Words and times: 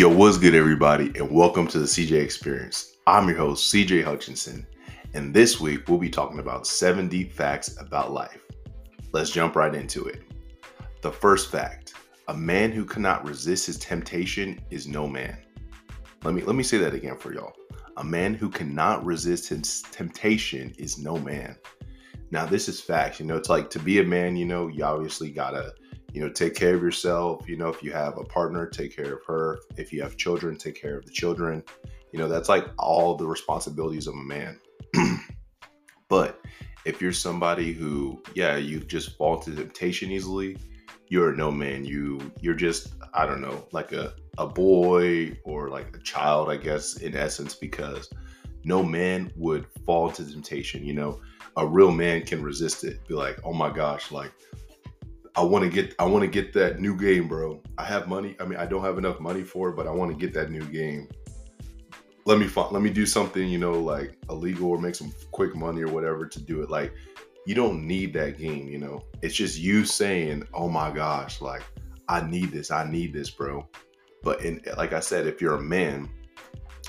Yo, 0.00 0.08
what's 0.08 0.38
good, 0.38 0.54
everybody, 0.54 1.12
and 1.16 1.30
welcome 1.30 1.66
to 1.66 1.78
the 1.78 1.84
CJ 1.84 2.12
Experience. 2.22 2.96
I'm 3.06 3.28
your 3.28 3.36
host, 3.36 3.70
CJ 3.70 4.02
Hutchinson, 4.02 4.66
and 5.12 5.34
this 5.34 5.60
week 5.60 5.86
we'll 5.86 5.98
be 5.98 6.08
talking 6.08 6.38
about 6.38 6.66
seven 6.66 7.06
deep 7.06 7.34
facts 7.34 7.78
about 7.78 8.10
life. 8.10 8.40
Let's 9.12 9.30
jump 9.30 9.56
right 9.56 9.74
into 9.74 10.06
it. 10.06 10.22
The 11.02 11.12
first 11.12 11.50
fact 11.50 11.92
a 12.28 12.34
man 12.34 12.72
who 12.72 12.86
cannot 12.86 13.28
resist 13.28 13.66
his 13.66 13.76
temptation 13.76 14.58
is 14.70 14.88
no 14.88 15.06
man. 15.06 15.36
Let 16.24 16.32
me 16.32 16.40
let 16.44 16.56
me 16.56 16.62
say 16.62 16.78
that 16.78 16.94
again 16.94 17.18
for 17.18 17.34
y'all. 17.34 17.52
A 17.98 18.02
man 18.02 18.32
who 18.32 18.48
cannot 18.48 19.04
resist 19.04 19.50
his 19.50 19.82
temptation 19.92 20.72
is 20.78 20.96
no 20.96 21.18
man. 21.18 21.56
Now, 22.30 22.46
this 22.46 22.70
is 22.70 22.80
facts. 22.80 23.20
You 23.20 23.26
know, 23.26 23.36
it's 23.36 23.50
like 23.50 23.68
to 23.68 23.78
be 23.78 24.00
a 24.00 24.04
man, 24.04 24.34
you 24.34 24.46
know, 24.46 24.68
you 24.68 24.82
obviously 24.82 25.30
gotta 25.30 25.74
you 26.12 26.20
know 26.20 26.28
take 26.28 26.54
care 26.54 26.74
of 26.74 26.82
yourself 26.82 27.48
you 27.48 27.56
know 27.56 27.68
if 27.68 27.82
you 27.82 27.92
have 27.92 28.18
a 28.18 28.24
partner 28.24 28.66
take 28.66 28.94
care 28.94 29.14
of 29.14 29.24
her. 29.26 29.60
If 29.76 29.92
you 29.92 30.02
have 30.02 30.16
children 30.16 30.56
take 30.56 30.80
care 30.80 30.98
of 30.98 31.06
the 31.06 31.12
children. 31.12 31.62
You 32.12 32.18
know 32.18 32.28
that's 32.28 32.48
like 32.48 32.66
all 32.78 33.14
the 33.14 33.26
responsibilities 33.26 34.06
of 34.06 34.14
a 34.14 34.24
man. 34.24 34.58
But 36.08 36.40
if 36.84 37.00
you're 37.00 37.12
somebody 37.12 37.72
who 37.72 38.20
yeah 38.34 38.56
you 38.56 38.80
just 38.80 39.16
fall 39.16 39.38
to 39.38 39.54
temptation 39.54 40.10
easily 40.10 40.56
you're 41.10 41.34
no 41.34 41.50
man. 41.50 41.84
You 41.84 42.32
you're 42.40 42.54
just 42.54 42.94
i 43.12 43.26
don't 43.26 43.40
know 43.40 43.66
like 43.72 43.92
a, 43.92 44.14
a 44.38 44.46
boy 44.46 45.36
or 45.44 45.68
like 45.68 45.96
a 45.96 45.98
child 46.00 46.48
i 46.48 46.56
guess 46.56 46.98
in 46.98 47.16
essence 47.16 47.54
because 47.54 48.08
no 48.62 48.82
man 48.82 49.32
would 49.36 49.66
fall 49.84 50.10
to 50.12 50.24
temptation. 50.24 50.84
You 50.84 50.94
know 50.94 51.20
a 51.56 51.66
real 51.66 51.90
man 51.90 52.22
can 52.22 52.42
resist 52.42 52.84
it. 52.84 53.06
Be 53.06 53.14
like 53.14 53.38
oh 53.44 53.52
my 53.52 53.70
gosh 53.70 54.10
like 54.10 54.32
I 55.36 55.42
want 55.42 55.64
to 55.64 55.70
get 55.70 55.94
I 55.98 56.04
want 56.04 56.22
to 56.24 56.30
get 56.30 56.52
that 56.54 56.80
new 56.80 56.96
game, 56.96 57.28
bro. 57.28 57.62
I 57.78 57.84
have 57.84 58.08
money. 58.08 58.36
I 58.40 58.44
mean, 58.44 58.58
I 58.58 58.66
don't 58.66 58.82
have 58.82 58.98
enough 58.98 59.20
money 59.20 59.42
for 59.42 59.70
it, 59.70 59.76
but 59.76 59.86
I 59.86 59.90
want 59.90 60.10
to 60.10 60.16
get 60.16 60.34
that 60.34 60.50
new 60.50 60.64
game. 60.64 61.08
Let 62.26 62.38
me 62.38 62.46
find, 62.46 62.72
let 62.72 62.82
me 62.82 62.90
do 62.90 63.06
something, 63.06 63.48
you 63.48 63.58
know, 63.58 63.72
like 63.72 64.18
illegal 64.28 64.70
or 64.70 64.78
make 64.78 64.94
some 64.94 65.12
quick 65.30 65.54
money 65.54 65.82
or 65.82 65.88
whatever 65.88 66.26
to 66.26 66.40
do 66.40 66.62
it. 66.62 66.70
Like 66.70 66.92
you 67.46 67.54
don't 67.54 67.86
need 67.86 68.12
that 68.14 68.38
game, 68.38 68.68
you 68.68 68.78
know. 68.78 69.04
It's 69.22 69.34
just 69.34 69.58
you 69.58 69.84
saying, 69.84 70.46
"Oh 70.52 70.68
my 70.68 70.90
gosh, 70.90 71.40
like 71.40 71.62
I 72.08 72.26
need 72.28 72.50
this. 72.50 72.70
I 72.70 72.90
need 72.90 73.12
this, 73.12 73.30
bro." 73.30 73.68
But 74.22 74.44
in 74.44 74.60
like 74.76 74.92
I 74.92 75.00
said, 75.00 75.26
if 75.26 75.40
you're 75.40 75.56
a 75.56 75.62
man, 75.62 76.08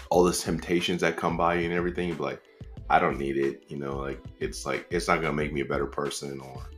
all 0.09 0.23
the 0.23 0.33
temptations 0.33 1.01
that 1.01 1.15
come 1.15 1.37
by 1.37 1.55
you 1.55 1.65
and 1.65 1.73
everything, 1.73 2.17
like, 2.17 2.41
"I 2.89 2.99
don't 2.99 3.17
need 3.17 3.37
it." 3.37 3.65
You 3.69 3.77
know, 3.77 3.97
like 3.97 4.19
it's 4.39 4.65
like 4.65 4.87
it's 4.89 5.07
not 5.07 5.21
gonna 5.21 5.33
make 5.33 5.53
me 5.53 5.61
a 5.61 5.65
better 5.65 5.87
person 5.87 6.41
or 6.41 6.69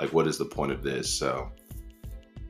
like, 0.00 0.12
what 0.14 0.26
is 0.26 0.38
the 0.38 0.46
point 0.46 0.72
of 0.72 0.82
this? 0.82 1.12
So, 1.12 1.52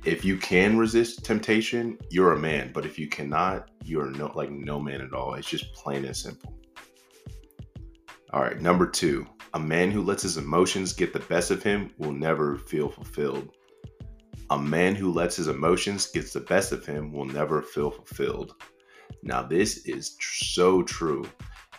if 0.05 0.25
you 0.25 0.39
can 0.39 0.79
resist 0.79 1.25
temptation, 1.25 1.99
you're 2.11 2.33
a 2.33 2.39
man. 2.39 2.71
But 2.73 2.87
if 2.87 2.99
you 2.99 3.09
cannot, 3.09 3.71
you're 3.85 4.11
no 4.11 4.33
like 4.35 4.51
no 4.51 4.81
man 4.81 5.01
at 5.01 5.13
all. 5.13 5.35
It's 5.35 5.49
just 5.49 5.75
plain 5.75 6.05
and 6.05 6.17
simple. 6.17 6.55
All 8.33 8.41
right, 8.41 8.61
number 8.61 8.87
two, 8.87 9.27
a 9.55 9.59
man 9.59 9.91
who 9.91 10.03
lets 10.03 10.23
his 10.23 10.37
emotions 10.37 10.93
get 10.93 11.13
the 11.13 11.19
best 11.19 11.51
of 11.51 11.63
him 11.63 11.91
will 11.99 12.13
never 12.13 12.57
feel 12.57 12.89
fulfilled. 12.89 13.51
A 14.51 14.59
man 14.59 14.95
who 14.95 15.13
lets 15.13 15.37
his 15.37 15.49
emotions 15.49 16.07
get 16.07 16.33
the 16.33 16.41
best 16.41 16.73
of 16.73 16.87
him 16.87 17.13
will 17.13 17.25
never 17.25 17.61
feel 17.61 17.91
fulfilled. 17.91 18.55
Now, 19.25 19.43
this 19.43 19.79
is 19.87 20.17
tr- 20.17 20.45
so 20.45 20.83
true 20.85 21.25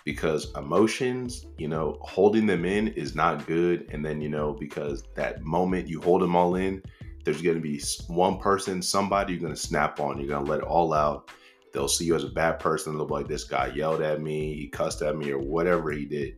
because 0.06 0.52
emotions, 0.56 1.46
you 1.58 1.68
know, 1.68 1.98
holding 2.02 2.46
them 2.46 2.66
in 2.66 2.90
is 2.90 3.16
not 3.16 3.46
good. 3.46 3.88
And 3.92 4.04
then, 4.04 4.22
you 4.22 4.30
know, 4.30 4.54
because 4.54 5.04
that 5.16 5.44
moment 5.44 5.88
you 5.88 6.02
hold 6.02 6.22
them 6.22 6.36
all 6.36 6.56
in, 6.56 6.82
there's 7.24 7.42
going 7.42 7.56
to 7.56 7.62
be 7.62 7.82
one 8.08 8.40
person, 8.40 8.82
somebody 8.82 9.34
you're 9.34 9.42
going 9.42 9.54
to 9.54 9.60
snap 9.60 10.00
on. 10.00 10.18
You're 10.18 10.28
going 10.28 10.46
to 10.46 10.52
let 10.52 10.62
it 10.62 10.66
all 10.66 10.94
out. 10.94 11.30
They'll 11.72 11.88
see 11.88 12.06
you 12.06 12.16
as 12.16 12.24
a 12.24 12.30
bad 12.30 12.60
person. 12.60 12.98
They'll 12.98 13.06
be 13.06 13.14
like, 13.14 13.28
this 13.28 13.44
guy 13.44 13.68
yelled 13.68 14.02
at 14.02 14.22
me, 14.22 14.56
he 14.56 14.68
cussed 14.68 15.02
at 15.02 15.16
me, 15.16 15.32
or 15.32 15.40
whatever 15.40 15.92
he 15.92 16.06
did. 16.06 16.36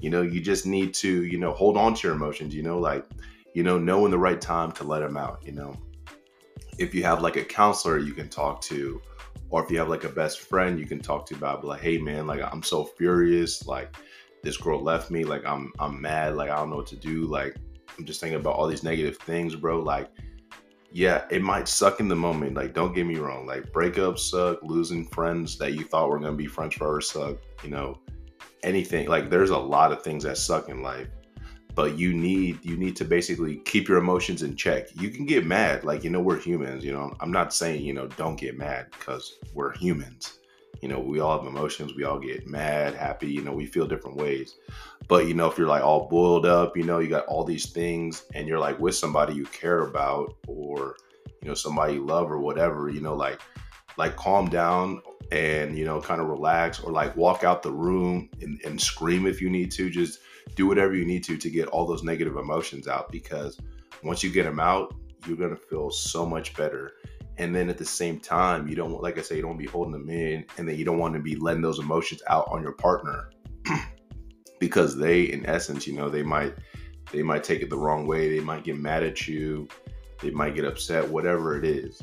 You 0.00 0.10
know, 0.10 0.22
you 0.22 0.40
just 0.40 0.66
need 0.66 0.92
to, 0.94 1.24
you 1.24 1.38
know, 1.38 1.52
hold 1.52 1.76
on 1.76 1.94
to 1.94 2.08
your 2.08 2.16
emotions, 2.16 2.54
you 2.54 2.62
know, 2.62 2.78
like, 2.78 3.04
you 3.54 3.62
know, 3.62 3.78
knowing 3.78 4.10
the 4.10 4.18
right 4.18 4.40
time 4.40 4.72
to 4.72 4.84
let 4.84 5.00
them 5.00 5.16
out, 5.16 5.40
you 5.44 5.52
know. 5.52 5.74
If 6.78 6.94
you 6.94 7.02
have 7.04 7.22
like 7.22 7.36
a 7.36 7.44
counselor 7.44 7.98
you 7.98 8.12
can 8.12 8.28
talk 8.28 8.60
to, 8.62 9.00
or 9.50 9.64
if 9.64 9.70
you 9.70 9.78
have 9.78 9.88
like 9.88 10.04
a 10.04 10.08
best 10.08 10.40
friend 10.40 10.78
you 10.78 10.86
can 10.86 11.00
talk 11.00 11.26
to 11.26 11.34
about 11.34 11.64
like 11.64 11.80
hey 11.80 11.98
man 11.98 12.26
like 12.26 12.40
i'm 12.52 12.62
so 12.62 12.84
furious 12.84 13.66
like 13.66 13.96
this 14.42 14.56
girl 14.56 14.80
left 14.80 15.10
me 15.10 15.24
like 15.24 15.44
i'm 15.44 15.72
i'm 15.78 16.00
mad 16.00 16.36
like 16.36 16.50
i 16.50 16.56
don't 16.56 16.70
know 16.70 16.76
what 16.76 16.86
to 16.86 16.96
do 16.96 17.24
like 17.26 17.56
i'm 17.98 18.04
just 18.04 18.20
thinking 18.20 18.38
about 18.38 18.54
all 18.54 18.66
these 18.66 18.82
negative 18.82 19.16
things 19.18 19.54
bro. 19.54 19.80
Like 19.80 20.10
yeah 20.92 21.24
it 21.30 21.42
might 21.42 21.68
suck 21.68 22.00
in 22.00 22.08
the 22.08 22.16
moment 22.16 22.54
like 22.54 22.72
don't 22.72 22.94
get 22.94 23.06
me 23.06 23.16
wrong 23.16 23.46
like 23.46 23.72
breakups 23.72 24.20
suck 24.20 24.58
losing 24.62 25.04
friends 25.06 25.58
that 25.58 25.72
you 25.72 25.84
thought 25.84 26.08
were 26.08 26.18
going 26.18 26.30
to 26.30 26.36
be 26.36 26.46
friends 26.46 26.74
forever 26.74 27.00
suck 27.00 27.36
you 27.62 27.70
know 27.70 27.98
anything 28.62 29.08
like 29.08 29.28
there's 29.28 29.50
a 29.50 29.58
lot 29.58 29.92
of 29.92 30.02
things 30.02 30.22
that 30.24 30.38
suck 30.38 30.68
in 30.68 30.82
life 30.82 31.08
but 31.76 31.98
you 31.98 32.14
need 32.14 32.64
you 32.64 32.76
need 32.76 32.96
to 32.96 33.04
basically 33.04 33.56
keep 33.58 33.86
your 33.86 33.98
emotions 33.98 34.42
in 34.42 34.56
check. 34.56 34.88
You 34.96 35.10
can 35.10 35.26
get 35.26 35.46
mad 35.46 35.84
like 35.84 36.02
you 36.02 36.10
know 36.10 36.20
we're 36.20 36.40
humans 36.40 36.82
you 36.82 36.92
know 36.92 37.14
i'm 37.20 37.30
not 37.30 37.54
saying 37.54 37.84
you 37.84 37.92
know 37.92 38.08
don't 38.08 38.40
get 38.40 38.58
mad 38.58 38.86
because 38.90 39.34
we're 39.54 39.76
humans. 39.76 40.38
You 40.80 40.88
know 40.88 40.98
we 40.98 41.20
all 41.20 41.38
have 41.38 41.46
emotions 41.46 41.94
we 41.94 42.04
all 42.04 42.18
get 42.18 42.46
mad 42.46 42.94
happy 42.94 43.28
you 43.28 43.42
know 43.42 43.52
we 43.52 43.66
feel 43.66 43.86
different 43.86 44.16
ways. 44.16 44.56
But 45.06 45.28
you 45.28 45.34
know 45.34 45.48
if 45.48 45.58
you're 45.58 45.68
like 45.68 45.84
all 45.84 46.08
boiled 46.08 46.46
up 46.46 46.76
you 46.76 46.82
know 46.82 46.98
you 46.98 47.08
got 47.08 47.26
all 47.26 47.44
these 47.44 47.70
things 47.70 48.24
and 48.34 48.48
you're 48.48 48.58
like 48.58 48.80
with 48.80 48.96
somebody 48.96 49.34
you 49.34 49.44
care 49.44 49.80
about 49.80 50.34
or 50.48 50.96
you 51.42 51.48
know 51.48 51.54
somebody 51.54 51.94
you 51.94 52.06
love 52.06 52.30
or 52.30 52.38
whatever 52.38 52.88
you 52.88 53.00
know 53.00 53.14
like 53.14 53.40
like 53.98 54.16
calm 54.16 54.48
down 54.48 55.00
and 55.32 55.76
you 55.76 55.84
know 55.84 56.00
kind 56.00 56.20
of 56.20 56.28
relax 56.28 56.80
or 56.80 56.92
like 56.92 57.16
walk 57.16 57.44
out 57.44 57.62
the 57.62 57.72
room 57.72 58.28
and, 58.40 58.60
and 58.64 58.80
scream 58.80 59.26
if 59.26 59.40
you 59.40 59.50
need 59.50 59.70
to. 59.72 59.90
Just 59.90 60.20
do 60.54 60.66
whatever 60.66 60.94
you 60.94 61.04
need 61.04 61.24
to 61.24 61.36
to 61.36 61.50
get 61.50 61.68
all 61.68 61.86
those 61.86 62.02
negative 62.02 62.36
emotions 62.36 62.86
out 62.88 63.10
because 63.10 63.58
once 64.02 64.22
you 64.22 64.30
get 64.30 64.44
them 64.44 64.60
out 64.60 64.94
you're 65.26 65.36
going 65.36 65.50
to 65.50 65.56
feel 65.56 65.90
so 65.90 66.24
much 66.24 66.54
better. 66.56 66.92
And 67.38 67.54
then 67.54 67.68
at 67.68 67.78
the 67.78 67.84
same 67.84 68.20
time 68.20 68.68
you 68.68 68.76
don't 68.76 69.02
like 69.02 69.18
i 69.18 69.22
say 69.22 69.36
you 69.36 69.42
don't 69.42 69.58
be 69.58 69.66
holding 69.66 69.92
them 69.92 70.08
in 70.08 70.46
and 70.56 70.66
then 70.66 70.76
you 70.76 70.84
don't 70.84 70.98
want 70.98 71.14
to 71.14 71.20
be 71.20 71.36
letting 71.36 71.62
those 71.62 71.78
emotions 71.78 72.22
out 72.28 72.48
on 72.50 72.62
your 72.62 72.72
partner 72.72 73.30
because 74.58 74.96
they 74.96 75.24
in 75.24 75.44
essence 75.44 75.86
you 75.86 75.92
know 75.92 76.08
they 76.08 76.22
might 76.22 76.54
they 77.12 77.22
might 77.22 77.44
take 77.44 77.62
it 77.62 77.70
the 77.70 77.78
wrong 77.78 78.06
way. 78.06 78.28
They 78.28 78.42
might 78.42 78.64
get 78.64 78.78
mad 78.78 79.02
at 79.02 79.28
you. 79.28 79.68
They 80.20 80.30
might 80.30 80.54
get 80.54 80.64
upset. 80.64 81.06
Whatever 81.08 81.56
it 81.56 81.64
is 81.64 82.02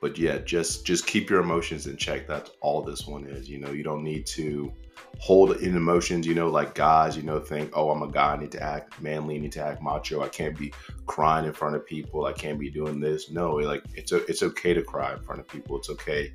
but 0.00 0.18
yeah 0.18 0.38
just 0.38 0.86
just 0.86 1.06
keep 1.06 1.30
your 1.30 1.40
emotions 1.40 1.86
in 1.86 1.96
check. 1.96 2.26
That's 2.26 2.50
all 2.60 2.82
this 2.82 3.06
one 3.06 3.26
is 3.26 3.48
you 3.48 3.58
know 3.58 3.70
you 3.70 3.82
don't 3.82 4.04
need 4.04 4.26
to 4.26 4.72
hold 5.18 5.56
in 5.58 5.76
emotions 5.76 6.26
you 6.26 6.34
know 6.34 6.48
like 6.48 6.74
guys 6.74 7.16
you 7.16 7.22
know 7.22 7.38
think 7.38 7.70
oh 7.74 7.90
i'm 7.90 8.02
a 8.02 8.10
guy 8.10 8.34
i 8.34 8.36
need 8.36 8.52
to 8.52 8.62
act 8.62 9.00
manly 9.00 9.36
I 9.36 9.38
need 9.38 9.52
to 9.52 9.64
act 9.64 9.82
macho 9.82 10.22
i 10.22 10.28
can't 10.28 10.56
be 10.56 10.72
crying 11.06 11.46
in 11.46 11.54
front 11.54 11.74
of 11.74 11.86
people 11.86 12.26
i 12.26 12.32
can't 12.32 12.58
be 12.58 12.70
doing 12.70 13.00
this. 13.00 13.30
No 13.30 13.54
like 13.54 13.82
it's 13.94 14.12
it's 14.12 14.42
okay 14.42 14.74
to 14.74 14.82
cry 14.82 15.12
in 15.14 15.20
front 15.20 15.40
of 15.40 15.48
people 15.48 15.76
it's 15.78 15.90
okay 15.90 16.32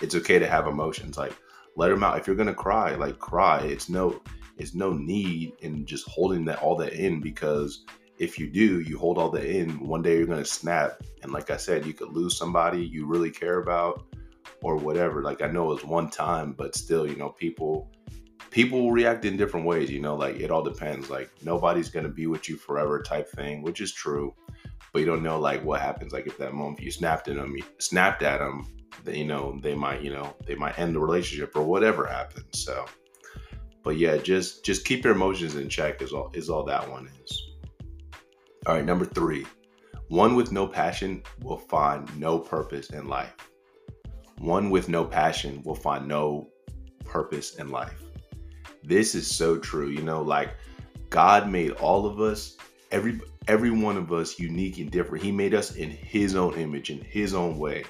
it's 0.00 0.14
okay 0.14 0.38
to 0.38 0.46
have 0.46 0.66
emotions 0.66 1.16
like 1.16 1.36
let 1.76 1.88
them 1.88 2.04
out. 2.04 2.18
If 2.18 2.26
you're 2.26 2.36
gonna 2.36 2.54
cry 2.54 2.94
like 2.94 3.18
cry. 3.18 3.60
It's 3.60 3.88
no 3.88 4.20
it's 4.56 4.74
no 4.74 4.92
need 4.92 5.52
in 5.60 5.84
just 5.84 6.08
holding 6.08 6.44
that 6.46 6.60
all 6.60 6.76
that 6.76 6.92
in 6.92 7.20
because 7.20 7.84
if 8.18 8.38
you 8.38 8.48
do, 8.48 8.80
you 8.80 8.98
hold 8.98 9.18
all 9.18 9.30
that 9.30 9.44
in, 9.44 9.80
one 9.86 10.02
day 10.02 10.16
you're 10.16 10.26
going 10.26 10.42
to 10.42 10.44
snap. 10.44 11.02
And 11.22 11.32
like 11.32 11.50
I 11.50 11.56
said, 11.56 11.86
you 11.86 11.92
could 11.92 12.10
lose 12.10 12.36
somebody 12.36 12.84
you 12.84 13.06
really 13.06 13.30
care 13.30 13.58
about 13.58 14.04
or 14.62 14.76
whatever. 14.76 15.22
Like 15.22 15.42
I 15.42 15.48
know 15.48 15.70
it 15.70 15.74
was 15.74 15.84
one 15.84 16.10
time, 16.10 16.52
but 16.52 16.74
still, 16.74 17.06
you 17.06 17.16
know, 17.16 17.30
people 17.30 17.90
people 18.50 18.92
react 18.92 19.24
in 19.24 19.36
different 19.36 19.66
ways, 19.66 19.90
you 19.90 20.00
know, 20.00 20.14
like 20.14 20.36
it 20.36 20.50
all 20.50 20.62
depends. 20.62 21.10
Like 21.10 21.30
nobody's 21.42 21.88
going 21.88 22.04
to 22.04 22.12
be 22.12 22.26
with 22.26 22.48
you 22.48 22.56
forever 22.56 23.02
type 23.02 23.28
thing, 23.30 23.62
which 23.62 23.80
is 23.80 23.92
true. 23.92 24.34
But 24.92 25.00
you 25.00 25.06
don't 25.06 25.24
know 25.24 25.40
like 25.40 25.64
what 25.64 25.80
happens 25.80 26.12
like 26.12 26.28
if 26.28 26.38
that 26.38 26.54
moment 26.54 26.80
you 26.80 26.92
snapped 26.92 27.28
at 27.28 27.34
them, 27.34 27.56
you 27.56 27.64
snapped 27.78 28.22
at 28.22 28.38
them, 28.38 28.66
then 29.02 29.16
you 29.16 29.24
know, 29.24 29.58
they 29.60 29.74
might, 29.74 30.02
you 30.02 30.12
know, 30.12 30.36
they 30.46 30.54
might 30.54 30.78
end 30.78 30.94
the 30.94 31.00
relationship 31.00 31.56
or 31.56 31.64
whatever 31.64 32.06
happens. 32.06 32.62
So 32.64 32.86
but 33.84 33.98
yeah, 33.98 34.16
just 34.16 34.64
just 34.64 34.84
keep 34.84 35.04
your 35.04 35.12
emotions 35.12 35.54
in 35.54 35.68
check 35.68 36.00
is 36.02 36.12
all 36.12 36.30
is 36.32 36.48
all 36.48 36.64
that 36.64 36.90
one 36.90 37.08
is. 37.22 37.53
All 38.66 38.74
right, 38.74 38.84
number 38.84 39.04
three. 39.04 39.46
One 40.08 40.36
with 40.36 40.50
no 40.50 40.66
passion 40.66 41.22
will 41.42 41.58
find 41.58 42.08
no 42.18 42.38
purpose 42.38 42.90
in 42.90 43.08
life. 43.08 43.34
One 44.38 44.70
with 44.70 44.88
no 44.88 45.04
passion 45.04 45.62
will 45.64 45.74
find 45.74 46.08
no 46.08 46.48
purpose 47.04 47.56
in 47.56 47.68
life. 47.68 48.02
This 48.82 49.14
is 49.14 49.26
so 49.26 49.58
true. 49.58 49.88
You 49.88 50.02
know, 50.02 50.22
like 50.22 50.54
God 51.10 51.50
made 51.50 51.72
all 51.72 52.06
of 52.06 52.20
us, 52.20 52.56
every 52.90 53.20
every 53.48 53.70
one 53.70 53.98
of 53.98 54.12
us 54.12 54.38
unique 54.38 54.78
and 54.78 54.90
different. 54.90 55.22
He 55.22 55.32
made 55.32 55.52
us 55.52 55.76
in 55.76 55.90
his 55.90 56.34
own 56.34 56.54
image, 56.54 56.88
in 56.88 57.02
his 57.02 57.34
own 57.34 57.58
way. 57.58 57.84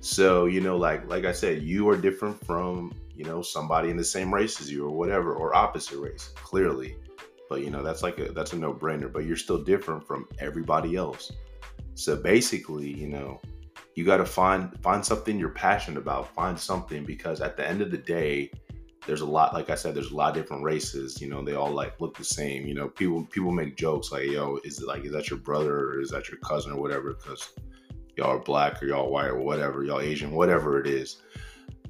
So, 0.00 0.46
you 0.46 0.60
know, 0.60 0.76
like 0.76 1.08
like 1.08 1.24
I 1.24 1.32
said, 1.32 1.62
you 1.62 1.88
are 1.88 1.96
different 1.96 2.44
from, 2.44 2.92
you 3.14 3.24
know, 3.24 3.42
somebody 3.42 3.90
in 3.90 3.96
the 3.96 4.04
same 4.04 4.34
race 4.34 4.60
as 4.60 4.72
you 4.72 4.86
or 4.86 4.90
whatever, 4.90 5.34
or 5.34 5.54
opposite 5.54 5.98
race, 5.98 6.30
clearly 6.34 6.96
but 7.50 7.60
you 7.60 7.68
know 7.68 7.82
that's 7.82 8.02
like 8.02 8.18
a 8.18 8.32
that's 8.32 8.54
a 8.54 8.56
no-brainer 8.56 9.12
but 9.12 9.26
you're 9.26 9.36
still 9.36 9.62
different 9.62 10.06
from 10.06 10.26
everybody 10.38 10.96
else. 10.96 11.30
So 11.94 12.16
basically 12.16 12.88
you 12.88 13.08
know 13.08 13.42
you 13.94 14.04
got 14.06 14.18
to 14.18 14.24
find 14.24 14.80
find 14.82 15.04
something 15.04 15.38
you're 15.38 15.50
passionate 15.50 15.98
about 15.98 16.34
find 16.34 16.58
something 16.58 17.04
because 17.04 17.42
at 17.42 17.58
the 17.58 17.68
end 17.68 17.82
of 17.82 17.90
the 17.90 17.98
day 17.98 18.50
there's 19.06 19.22
a 19.22 19.26
lot 19.26 19.52
like 19.54 19.70
i 19.70 19.74
said 19.74 19.94
there's 19.94 20.10
a 20.10 20.14
lot 20.14 20.30
of 20.30 20.42
different 20.42 20.62
races 20.62 21.20
you 21.20 21.28
know 21.28 21.42
they 21.42 21.54
all 21.54 21.70
like 21.70 22.00
look 22.00 22.16
the 22.16 22.24
same 22.24 22.66
you 22.66 22.74
know 22.74 22.88
people 22.88 23.24
people 23.26 23.50
make 23.50 23.76
jokes 23.76 24.12
like 24.12 24.26
yo 24.26 24.58
is 24.62 24.80
it 24.80 24.86
like 24.86 25.04
is 25.04 25.12
that 25.12 25.30
your 25.30 25.38
brother 25.38 25.74
or 25.74 26.00
is 26.00 26.10
that 26.10 26.28
your 26.28 26.38
cousin 26.38 26.72
or 26.72 26.80
whatever 26.80 27.14
because 27.14 27.50
y'all 28.16 28.36
are 28.36 28.38
black 28.38 28.82
or 28.82 28.86
y'all 28.86 29.10
white 29.10 29.28
or 29.28 29.40
whatever 29.40 29.84
y'all 29.84 30.00
asian 30.00 30.32
whatever 30.32 30.80
it 30.80 30.86
is. 30.86 31.22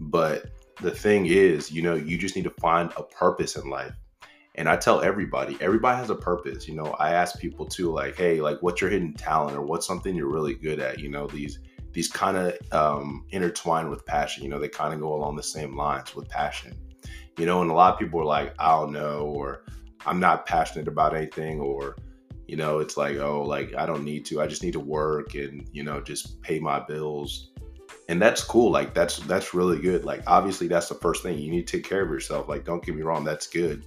But 0.00 0.50
the 0.80 0.90
thing 0.90 1.26
is 1.26 1.70
you 1.70 1.82
know 1.82 1.94
you 1.94 2.16
just 2.16 2.36
need 2.36 2.44
to 2.44 2.54
find 2.60 2.90
a 2.96 3.02
purpose 3.02 3.56
in 3.56 3.68
life 3.68 3.94
and 4.56 4.68
i 4.68 4.76
tell 4.76 5.00
everybody 5.00 5.56
everybody 5.60 5.96
has 5.98 6.10
a 6.10 6.14
purpose 6.14 6.66
you 6.66 6.74
know 6.74 6.94
i 6.98 7.12
ask 7.12 7.38
people 7.38 7.64
too 7.66 7.92
like 7.92 8.16
hey 8.16 8.40
like 8.40 8.58
what's 8.60 8.80
your 8.80 8.90
hidden 8.90 9.14
talent 9.14 9.56
or 9.56 9.62
what's 9.62 9.86
something 9.86 10.14
you're 10.14 10.32
really 10.32 10.54
good 10.54 10.80
at 10.80 10.98
you 10.98 11.08
know 11.08 11.26
these 11.28 11.60
these 11.92 12.08
kind 12.08 12.36
of 12.36 12.54
um, 12.72 13.24
intertwine 13.30 13.90
with 13.90 14.04
passion. 14.06 14.44
You 14.44 14.50
know, 14.50 14.58
they 14.58 14.68
kind 14.68 14.94
of 14.94 15.00
go 15.00 15.14
along 15.14 15.36
the 15.36 15.42
same 15.42 15.76
lines 15.76 16.14
with 16.14 16.28
passion. 16.28 16.76
You 17.36 17.46
know, 17.46 17.62
and 17.62 17.70
a 17.70 17.74
lot 17.74 17.94
of 17.94 17.98
people 17.98 18.20
are 18.20 18.26
like, 18.26 18.54
I 18.58 18.70
don't 18.72 18.92
know, 18.92 19.32
or 19.34 19.64
I'm 20.06 20.20
not 20.20 20.46
passionate 20.46 20.88
about 20.88 21.16
anything, 21.16 21.60
or 21.60 21.96
you 22.46 22.56
know, 22.56 22.78
it's 22.78 22.96
like, 22.96 23.16
oh, 23.16 23.42
like 23.42 23.74
I 23.76 23.86
don't 23.86 24.04
need 24.04 24.24
to. 24.26 24.40
I 24.40 24.46
just 24.46 24.62
need 24.62 24.72
to 24.72 24.80
work 24.80 25.34
and 25.34 25.68
you 25.72 25.82
know, 25.82 26.00
just 26.00 26.40
pay 26.42 26.58
my 26.58 26.80
bills. 26.80 27.50
And 28.08 28.20
that's 28.20 28.42
cool. 28.42 28.70
Like 28.70 28.94
that's 28.94 29.18
that's 29.20 29.54
really 29.54 29.80
good. 29.80 30.04
Like 30.04 30.22
obviously 30.26 30.68
that's 30.68 30.88
the 30.88 30.96
first 30.96 31.22
thing. 31.22 31.38
You 31.38 31.50
need 31.50 31.66
to 31.66 31.76
take 31.76 31.88
care 31.88 32.02
of 32.02 32.10
yourself. 32.10 32.48
Like 32.48 32.64
don't 32.64 32.84
get 32.84 32.94
me 32.94 33.02
wrong, 33.02 33.24
that's 33.24 33.46
good. 33.46 33.86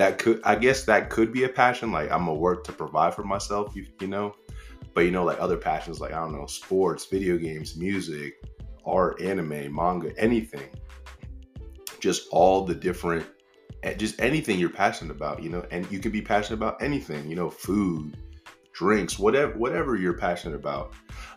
That 0.00 0.16
could 0.16 0.40
I 0.44 0.54
guess 0.54 0.84
that 0.84 1.10
could 1.10 1.30
be 1.30 1.44
a 1.44 1.48
passion. 1.50 1.92
Like 1.92 2.10
I'm 2.10 2.24
gonna 2.24 2.32
work 2.32 2.64
to 2.64 2.72
provide 2.72 3.14
for 3.14 3.22
myself, 3.22 3.76
you, 3.76 3.84
you 4.00 4.06
know. 4.06 4.34
But 4.94 5.02
you 5.02 5.10
know, 5.10 5.24
like 5.24 5.38
other 5.38 5.58
passions, 5.58 6.00
like 6.00 6.14
I 6.14 6.20
don't 6.20 6.32
know, 6.32 6.46
sports, 6.46 7.04
video 7.04 7.36
games, 7.36 7.76
music, 7.76 8.42
art, 8.86 9.20
anime, 9.20 9.74
manga, 9.74 10.18
anything. 10.18 10.70
Just 12.00 12.28
all 12.30 12.64
the 12.64 12.74
different, 12.74 13.26
eh, 13.82 13.92
just 13.92 14.18
anything 14.22 14.58
you're 14.58 14.70
passionate 14.70 15.14
about, 15.14 15.42
you 15.42 15.50
know, 15.50 15.66
and 15.70 15.86
you 15.92 15.98
can 15.98 16.12
be 16.12 16.22
passionate 16.22 16.56
about 16.56 16.82
anything, 16.82 17.28
you 17.28 17.36
know, 17.36 17.50
food, 17.50 18.16
drinks, 18.72 19.18
whatever, 19.18 19.52
whatever 19.58 19.96
you're 19.96 20.16
passionate 20.16 20.56
about. 20.56 20.94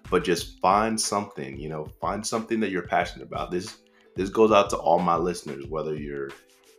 But 0.09 0.23
just 0.23 0.61
find 0.61 0.97
something, 0.97 1.59
you 1.59 1.67
know, 1.67 1.83
find 1.99 2.25
something 2.25 2.61
that 2.61 2.71
you're 2.71 2.87
passionate 2.87 3.27
about. 3.27 3.51
This 3.51 3.79
this 4.15 4.29
goes 4.29 4.53
out 4.53 4.69
to 4.69 4.77
all 4.77 4.99
my 4.99 5.17
listeners, 5.17 5.65
whether 5.67 5.97
you're 5.97 6.29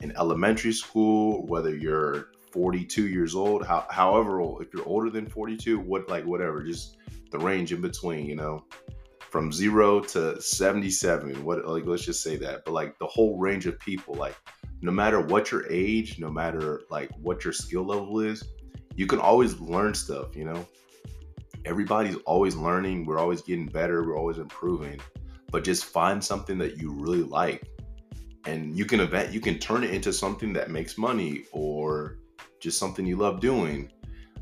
in 0.05 0.15
elementary 0.19 0.73
school, 0.73 1.47
whether 1.47 1.75
you're 1.75 2.29
42 2.53 3.09
years 3.09 3.35
old, 3.35 3.67
how, 3.67 3.87
however 3.91 4.41
old, 4.41 4.61
if 4.61 4.73
you're 4.73 4.87
older 4.87 5.09
than 5.09 5.27
42, 5.27 5.81
what 5.81 6.09
like 6.11 6.25
whatever, 6.25 6.63
just 6.63 6.99
the 7.31 7.39
range 7.39 7.73
in 7.73 7.81
between, 7.81 8.27
you 8.27 8.37
know, 8.37 8.65
from 9.31 9.51
zero 9.51 10.01
to 10.01 10.41
77. 10.41 11.43
What 11.43 11.67
like 11.67 11.87
let's 11.87 12.05
just 12.05 12.23
say 12.23 12.37
that, 12.37 12.67
but 12.67 12.73
like 12.73 12.99
the 12.99 13.07
whole 13.07 13.39
range 13.39 13.67
of 13.67 13.79
people, 13.81 14.15
like 14.15 14.37
no 14.83 14.93
matter 14.93 15.21
what 15.21 15.51
your 15.51 15.65
age, 15.71 16.19
no 16.19 16.31
matter 16.31 16.83
like 16.91 17.11
what 17.17 17.43
your 17.43 17.55
skill 17.55 17.85
level 17.85 18.21
is, 18.21 18.45
you 18.95 19.07
can 19.07 19.19
always 19.19 19.59
learn 19.59 19.95
stuff, 19.95 20.37
you 20.37 20.45
know. 20.45 20.67
Everybody's 21.65 22.17
always 22.27 22.57
learning, 22.57 23.07
we're 23.07 23.19
always 23.19 23.41
getting 23.41 23.67
better, 23.67 24.07
we're 24.07 24.19
always 24.19 24.37
improving. 24.37 25.01
But 25.51 25.65
just 25.65 25.87
find 25.87 26.23
something 26.23 26.59
that 26.59 26.77
you 26.77 26.93
really 26.93 27.23
like 27.23 27.74
and 28.47 28.77
you 28.77 28.85
can 28.85 29.01
event 29.01 29.33
you 29.33 29.41
can 29.41 29.59
turn 29.59 29.85
it 29.85 29.91
into 29.91 30.13
something 30.13 30.53
that 30.53 30.71
makes 30.71 30.99
money 30.99 31.45
or 31.53 32.19
just 32.61 32.79
something 32.79 33.07
you 33.07 33.17
love 33.17 33.41
doing. 33.41 33.91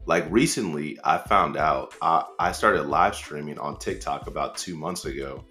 Like 0.07 0.27
recently, 0.31 0.99
I 1.05 1.19
found 1.19 1.57
out 1.57 1.95
I, 2.03 2.25
I 2.39 2.53
started 2.53 2.85
live 2.85 3.15
streaming 3.15 3.59
on 3.59 3.79
TikTok 3.79 4.27
about 4.27 4.57
two 4.57 4.77
months 4.77 5.05
ago, 5.05 5.45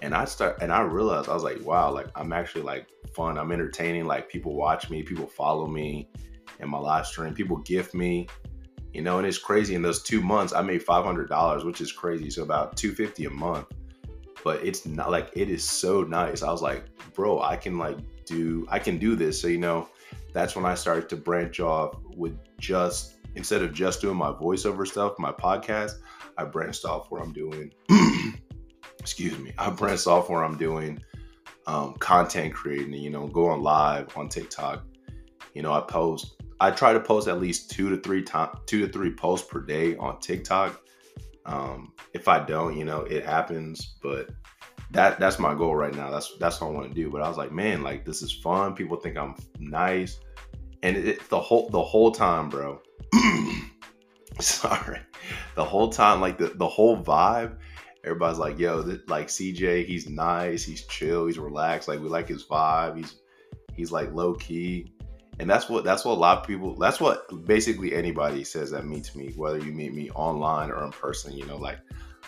and 0.00 0.14
I 0.14 0.24
start 0.24 0.58
and 0.62 0.72
I 0.72 0.80
realized 0.80 1.28
I 1.28 1.34
was 1.34 1.42
like, 1.42 1.60
wow, 1.62 1.92
like 1.92 2.08
I'm 2.14 2.32
actually 2.32 2.62
like 2.62 2.88
fun. 3.14 3.36
I'm 3.36 3.52
entertaining. 3.52 4.06
Like 4.06 4.28
people 4.28 4.54
watch 4.54 4.88
me, 4.88 5.02
people 5.02 5.26
follow 5.26 5.66
me 5.66 6.08
in 6.60 6.70
my 6.70 6.78
live 6.78 7.06
stream, 7.06 7.34
people 7.34 7.58
gift 7.58 7.94
me, 7.94 8.26
you 8.94 9.02
know, 9.02 9.18
and 9.18 9.26
it's 9.26 9.38
crazy. 9.38 9.74
In 9.74 9.82
those 9.82 10.02
two 10.02 10.22
months, 10.22 10.54
I 10.54 10.62
made 10.62 10.82
five 10.82 11.04
hundred 11.04 11.28
dollars, 11.28 11.64
which 11.64 11.82
is 11.82 11.92
crazy. 11.92 12.30
So 12.30 12.42
about 12.42 12.76
two 12.76 12.92
fifty 12.94 13.26
a 13.26 13.30
month. 13.30 13.66
But 14.44 14.64
it's 14.64 14.86
not 14.86 15.10
like 15.10 15.30
it 15.34 15.50
is 15.50 15.64
so 15.64 16.02
nice. 16.02 16.42
I 16.42 16.50
was 16.50 16.62
like, 16.62 16.84
bro, 17.14 17.40
I 17.40 17.56
can 17.56 17.78
like 17.78 17.98
do 18.24 18.66
I 18.68 18.78
can 18.78 18.98
do 18.98 19.16
this. 19.16 19.40
So 19.40 19.48
you 19.48 19.58
know, 19.58 19.88
that's 20.32 20.54
when 20.54 20.64
I 20.64 20.74
started 20.74 21.08
to 21.10 21.16
branch 21.16 21.60
off 21.60 21.96
with 22.16 22.38
just 22.58 23.14
instead 23.34 23.62
of 23.62 23.72
just 23.72 24.00
doing 24.00 24.16
my 24.16 24.32
voiceover 24.32 24.86
stuff, 24.86 25.14
my 25.18 25.32
podcast, 25.32 25.92
I 26.36 26.44
branched 26.44 26.84
off 26.84 27.10
where 27.10 27.22
I'm 27.22 27.32
doing 27.32 27.72
excuse 29.00 29.38
me, 29.38 29.52
I 29.58 29.70
branched 29.70 30.06
off 30.06 30.28
where 30.28 30.44
I'm 30.44 30.58
doing 30.58 31.02
um, 31.66 31.94
content 31.94 32.54
creating, 32.54 32.94
you 32.94 33.10
know, 33.10 33.26
going 33.26 33.62
live 33.62 34.16
on 34.16 34.28
TikTok. 34.28 34.84
You 35.54 35.62
know, 35.62 35.72
I 35.72 35.80
post 35.80 36.42
I 36.60 36.70
try 36.70 36.92
to 36.92 37.00
post 37.00 37.28
at 37.28 37.40
least 37.40 37.70
two 37.70 37.88
to 37.90 37.98
three 37.98 38.22
time 38.22 38.50
two 38.66 38.84
to 38.86 38.92
three 38.92 39.12
posts 39.12 39.46
per 39.48 39.60
day 39.60 39.96
on 39.96 40.18
TikTok. 40.20 40.80
Um, 41.48 41.94
if 42.12 42.28
I 42.28 42.44
don't, 42.44 42.76
you 42.76 42.84
know, 42.84 43.00
it 43.00 43.24
happens, 43.24 43.96
but 44.02 44.28
that 44.90 45.18
that's 45.18 45.38
my 45.38 45.54
goal 45.54 45.74
right 45.74 45.94
now. 45.94 46.10
That's 46.10 46.36
that's 46.36 46.60
what 46.60 46.68
I 46.68 46.70
want 46.70 46.88
to 46.88 46.94
do. 46.94 47.10
But 47.10 47.22
I 47.22 47.28
was 47.28 47.38
like, 47.38 47.52
man, 47.52 47.82
like 47.82 48.04
this 48.04 48.22
is 48.22 48.30
fun. 48.32 48.74
People 48.74 48.98
think 48.98 49.16
I'm 49.16 49.34
nice, 49.58 50.20
and 50.82 50.96
it, 50.96 51.28
the 51.30 51.40
whole 51.40 51.70
the 51.70 51.82
whole 51.82 52.10
time, 52.10 52.50
bro. 52.50 52.80
sorry, 54.40 55.00
the 55.54 55.64
whole 55.64 55.88
time, 55.88 56.20
like 56.20 56.36
the 56.36 56.48
the 56.48 56.68
whole 56.68 57.02
vibe. 57.02 57.56
Everybody's 58.04 58.38
like, 58.38 58.58
yo, 58.58 58.82
this, 58.82 59.00
like 59.08 59.28
CJ, 59.28 59.84
he's 59.86 60.08
nice, 60.08 60.64
he's 60.64 60.86
chill, 60.86 61.26
he's 61.26 61.38
relaxed. 61.38 61.88
Like 61.88 62.00
we 62.00 62.08
like 62.08 62.28
his 62.28 62.44
vibe. 62.44 62.96
He's 62.96 63.16
he's 63.74 63.90
like 63.90 64.12
low 64.12 64.34
key. 64.34 64.92
And 65.40 65.48
that's 65.48 65.68
what 65.68 65.84
that's 65.84 66.04
what 66.04 66.12
a 66.12 66.20
lot 66.20 66.38
of 66.38 66.46
people 66.46 66.74
that's 66.76 67.00
what 67.00 67.46
basically 67.46 67.94
anybody 67.94 68.42
says 68.42 68.70
that 68.72 68.86
meets 68.86 69.14
me, 69.14 69.32
whether 69.36 69.58
you 69.58 69.72
meet 69.72 69.94
me 69.94 70.10
online 70.10 70.70
or 70.70 70.84
in 70.84 70.90
person, 70.90 71.32
you 71.32 71.46
know, 71.46 71.56
like 71.56 71.78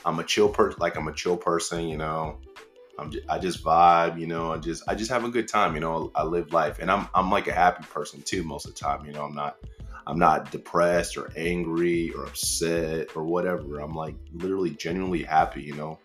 I'm 0.04 0.18
a 0.18 0.24
chill 0.24 0.48
person 0.48 0.78
like 0.80 0.96
I'm 0.96 1.08
a 1.08 1.12
chill 1.12 1.36
person, 1.36 1.88
you 1.88 1.96
know. 1.96 2.38
I'm 2.98 3.10
just, 3.10 3.24
I 3.30 3.38
just 3.38 3.64
vibe, 3.64 4.20
you 4.20 4.26
know. 4.26 4.52
I 4.52 4.58
just 4.58 4.82
I 4.86 4.94
just 4.94 5.10
have 5.10 5.24
a 5.24 5.30
good 5.30 5.48
time, 5.48 5.74
you 5.74 5.80
know. 5.80 6.12
I 6.14 6.22
live 6.22 6.52
life, 6.52 6.78
and 6.80 6.90
I'm 6.90 7.08
I'm 7.14 7.30
like 7.30 7.48
a 7.48 7.52
happy 7.52 7.84
person 7.84 8.20
too 8.22 8.42
most 8.42 8.66
of 8.66 8.74
the 8.74 8.80
time, 8.80 9.06
you 9.06 9.12
know. 9.12 9.24
I'm 9.24 9.34
not 9.34 9.56
I'm 10.06 10.18
not 10.18 10.50
depressed 10.50 11.16
or 11.16 11.32
angry 11.36 12.10
or 12.12 12.24
upset 12.24 13.16
or 13.16 13.24
whatever. 13.24 13.80
I'm 13.80 13.94
like 13.94 14.16
literally 14.32 14.70
genuinely 14.70 15.22
happy, 15.22 15.62
you 15.62 15.74
know. 15.74 15.98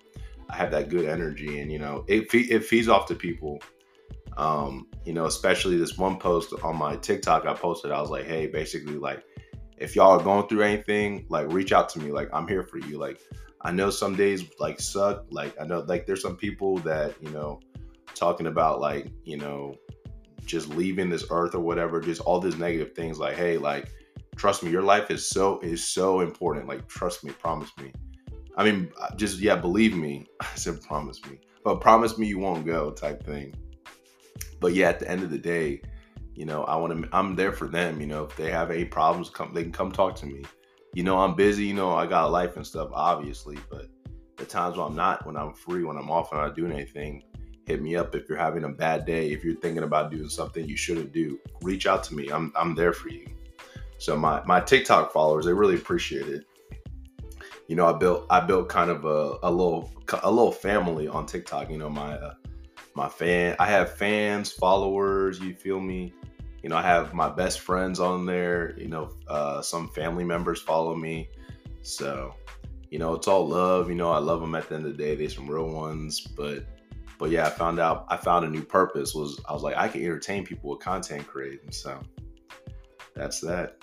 I 0.50 0.56
have 0.56 0.72
that 0.72 0.90
good 0.90 1.06
energy, 1.06 1.60
and 1.60 1.72
you 1.72 1.80
know, 1.80 2.06
it 2.08 2.34
it 2.34 2.64
feeds 2.64 2.88
off 2.88 3.08
to 3.08 3.16
people. 3.16 3.62
Um, 4.38 4.88
you 5.06 5.14
know, 5.14 5.26
especially 5.26 5.78
this 5.78 5.98
one 5.98 6.18
post 6.18 6.54
on 6.64 6.78
my 6.78 6.96
TikTok 6.98 7.46
I 7.46 7.54
posted. 7.54 7.92
I 7.92 8.02
was 8.02 8.10
like, 8.10 8.26
hey, 8.26 8.48
basically, 8.48 8.98
like, 8.98 9.24
if 9.78 9.96
y'all 9.96 10.20
are 10.20 10.24
going 10.24 10.48
through 10.48 10.64
anything, 10.64 11.26
like, 11.30 11.52
reach 11.52 11.72
out 11.72 11.90
to 11.90 12.00
me. 12.00 12.12
Like, 12.12 12.30
I'm 12.34 12.48
here 12.48 12.64
for 12.64 12.78
you. 12.80 12.98
Like, 12.98 13.20
I 13.66 13.72
know 13.72 13.90
some 13.90 14.16
days 14.16 14.46
like 14.60 14.80
suck. 14.80 15.26
Like 15.32 15.60
I 15.60 15.66
know 15.66 15.80
like 15.88 16.06
there's 16.06 16.22
some 16.22 16.38
people 16.38 16.78
that, 16.80 17.16
you 17.20 17.32
know, 17.32 17.60
talking 18.14 18.46
about 18.46 18.80
like, 18.80 19.08
you 19.24 19.38
know, 19.38 19.74
just 20.46 20.70
leaving 20.70 21.10
this 21.10 21.26
earth 21.32 21.56
or 21.56 21.62
whatever, 21.62 22.00
just 22.00 22.22
all 22.22 22.40
these 22.40 22.58
negative 22.58 22.94
things 22.94 23.18
like, 23.18 23.36
hey, 23.36 23.58
like 23.58 23.90
trust 24.36 24.62
me, 24.62 24.70
your 24.70 24.84
life 24.84 25.10
is 25.10 25.28
so 25.28 25.60
is 25.62 25.84
so 25.84 26.20
important. 26.20 26.68
Like 26.68 26.88
trust 26.88 27.24
me, 27.24 27.32
promise 27.32 27.72
me. 27.82 27.92
I 28.56 28.64
mean, 28.64 28.92
just 29.16 29.40
yeah, 29.40 29.56
believe 29.56 29.96
me. 29.98 30.28
I 30.42 30.56
said 30.56 30.80
promise 30.84 31.20
me. 31.26 31.40
But 31.64 31.82
promise 31.82 32.20
me 32.20 32.28
you 32.28 32.38
won't 32.38 32.68
go 32.68 32.92
type 32.92 33.26
thing. 33.26 33.56
But 34.60 34.74
yeah, 34.74 34.90
at 34.90 35.00
the 35.00 35.10
end 35.10 35.24
of 35.24 35.30
the 35.30 35.38
day, 35.38 35.82
you 36.34 36.46
know, 36.46 36.64
I 36.64 36.76
want 36.76 37.04
to 37.04 37.10
I'm 37.16 37.36
there 37.36 37.52
for 37.52 37.68
them, 37.68 38.02
you 38.02 38.08
know, 38.08 38.24
if 38.24 38.36
they 38.36 38.52
have 38.52 38.72
any 38.72 38.86
problems, 38.86 39.30
come 39.30 39.54
they 39.54 39.64
can 39.64 39.72
come 39.72 39.92
talk 39.92 40.16
to 40.18 40.26
me 40.26 40.44
you 40.96 41.04
know, 41.04 41.20
I'm 41.20 41.36
busy, 41.36 41.66
you 41.66 41.74
know, 41.74 41.94
I 41.94 42.08
got 42.08 42.32
life 42.32 42.56
and 42.56 42.66
stuff, 42.66 42.90
obviously, 42.94 43.58
but 43.70 43.90
the 44.38 44.46
times 44.46 44.78
when 44.78 44.88
I'm 44.88 44.96
not, 44.96 45.26
when 45.26 45.36
I'm 45.36 45.54
free, 45.54 45.84
when 45.84 45.98
I'm 45.98 46.10
off 46.10 46.32
and 46.32 46.40
I'm 46.40 46.48
not 46.48 46.56
doing 46.56 46.72
anything, 46.72 47.22
hit 47.66 47.82
me 47.82 47.98
up 47.98 48.16
if 48.16 48.30
you're 48.30 48.38
having 48.38 48.64
a 48.64 48.70
bad 48.70 49.06
day, 49.06 49.32
if 49.32 49.44
you're 49.44 49.58
thinking 49.58 49.84
about 49.84 50.10
doing 50.10 50.30
something 50.30 50.66
you 50.66 50.78
shouldn't 50.78 51.12
do, 51.12 51.38
reach 51.62 51.86
out 51.86 52.06
to 52.06 52.16
me. 52.16 52.30
I'm 52.30 52.54
I'm 52.56 52.76
there 52.76 52.94
for 52.94 53.10
you. 53.10 53.28
So 53.98 54.16
my 54.16 54.42
my 54.46 54.62
TikTok 54.62 55.12
followers, 55.12 55.46
they 55.46 55.54
really 55.54 55.76
appreciate 55.76 56.30
it. 56.30 56.46
You 57.68 57.76
know, 57.76 57.88
I 57.88 57.98
built 57.98 58.26
I 58.30 58.40
built 58.40 58.70
kind 58.70 58.90
of 58.90 59.04
a, 59.04 59.38
a 59.44 59.52
little 59.52 59.92
a 60.24 60.32
little 60.32 60.52
family 60.52 61.10
on 61.10 61.26
TikTok. 61.26 61.70
You 61.70 61.78
know, 61.78 61.90
my 61.90 62.14
uh, 62.14 62.36
my 62.96 63.10
fan, 63.10 63.56
I 63.60 63.66
have 63.68 63.96
fans, 63.96 64.52
followers. 64.52 65.40
You 65.40 65.54
feel 65.54 65.80
me? 65.80 66.14
you 66.66 66.70
know, 66.70 66.78
I 66.78 66.82
have 66.82 67.14
my 67.14 67.30
best 67.30 67.60
friends 67.60 68.00
on 68.00 68.26
there. 68.26 68.74
You 68.76 68.88
know, 68.88 69.12
uh, 69.28 69.62
some 69.62 69.88
family 69.90 70.24
members 70.24 70.60
follow 70.60 70.96
me. 70.96 71.30
So, 71.84 72.34
you 72.90 72.98
know, 72.98 73.14
it's 73.14 73.28
all 73.28 73.48
love. 73.48 73.88
You 73.88 73.94
know, 73.94 74.12
I 74.12 74.18
love 74.18 74.42
them 74.42 74.56
at 74.56 74.68
the 74.68 74.74
end 74.74 74.88
of 74.88 74.98
the 74.98 75.04
day. 75.04 75.14
They're 75.14 75.30
some 75.30 75.48
real 75.48 75.70
ones. 75.70 76.22
But, 76.22 76.66
but 77.20 77.30
yeah, 77.30 77.46
I 77.46 77.52
found 77.52 77.80
out 77.80 78.08
I 78.10 78.18
found 78.18 78.46
a 78.46 78.50
new 78.50 78.64
purpose. 78.64 79.14
Was 79.14 79.40
I 79.48 79.54
was 79.54 79.62
like 79.62 79.78
I 79.78 79.88
can 79.88 80.02
entertain 80.02 80.44
people 80.44 80.72
with 80.72 80.80
content 80.80 81.28
creating. 81.28 81.72
So, 81.72 82.02
that's 83.14 83.42
that. 83.42 83.78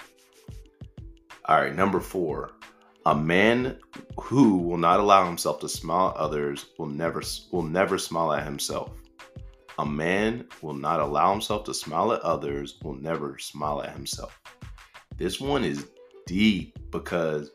All 1.45 1.61
right, 1.61 1.76
number 1.76 2.00
four. 2.00 2.54
A 3.07 3.14
man 3.14 3.78
who 4.21 4.59
will 4.59 4.76
not 4.76 4.99
allow 4.99 5.25
himself 5.25 5.61
to 5.61 5.69
smile 5.69 6.09
at 6.09 6.16
others 6.16 6.71
will 6.78 6.87
never 6.87 7.23
will 7.52 7.62
never 7.62 7.97
smile 7.97 8.33
at 8.33 8.42
himself. 8.42 8.90
A 9.79 9.87
man 9.87 10.47
will 10.61 10.75
not 10.75 11.00
allow 11.00 11.33
himself 11.33 11.64
to 11.64 11.75
smile 11.75 12.12
at 12.12 12.21
others 12.21 12.79
will 12.83 12.95
never 12.95 13.38
smile 13.38 13.83
at 13.83 13.93
himself. 13.93 14.38
This 15.17 15.41
one 15.41 15.64
is 15.64 15.88
deep 16.26 16.79
because 16.91 17.50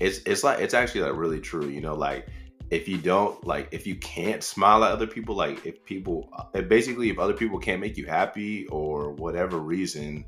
it's 0.00 0.20
it's 0.26 0.42
like 0.42 0.60
it's 0.60 0.74
actually 0.74 1.02
like 1.02 1.16
really 1.16 1.40
true, 1.40 1.68
you 1.68 1.80
know, 1.80 1.94
like 1.94 2.28
if 2.72 2.88
you 2.88 2.96
don't 2.96 3.46
like 3.46 3.68
if 3.70 3.86
you 3.86 3.94
can't 3.96 4.42
smile 4.42 4.82
at 4.82 4.92
other 4.92 5.06
people 5.06 5.34
like 5.34 5.64
if 5.66 5.84
people 5.84 6.30
if 6.54 6.68
basically 6.70 7.10
if 7.10 7.18
other 7.18 7.34
people 7.34 7.58
can't 7.58 7.82
make 7.82 7.98
you 7.98 8.06
happy 8.06 8.66
or 8.68 9.12
whatever 9.12 9.58
reason 9.58 10.24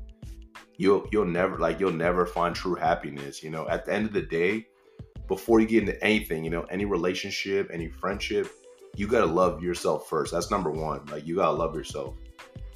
you'll 0.77 1.07
you'll 1.11 1.25
never 1.25 1.57
like 1.57 1.79
you'll 1.79 1.91
never 1.91 2.23
find 2.23 2.55
true 2.55 2.75
happiness 2.75 3.41
you 3.41 3.49
know 3.49 3.67
at 3.67 3.83
the 3.83 3.91
end 3.91 4.05
of 4.05 4.13
the 4.13 4.21
day 4.21 4.63
before 5.27 5.59
you 5.59 5.65
get 5.65 5.81
into 5.81 6.03
anything 6.03 6.43
you 6.43 6.51
know 6.51 6.61
any 6.69 6.85
relationship 6.85 7.67
any 7.73 7.89
friendship 7.89 8.47
you 8.95 9.07
got 9.07 9.19
to 9.21 9.25
love 9.25 9.61
yourself 9.61 10.09
first. 10.09 10.31
That's 10.31 10.51
number 10.51 10.71
one. 10.71 11.05
Like 11.07 11.25
you 11.25 11.35
got 11.35 11.47
to 11.47 11.51
love 11.51 11.75
yourself. 11.75 12.15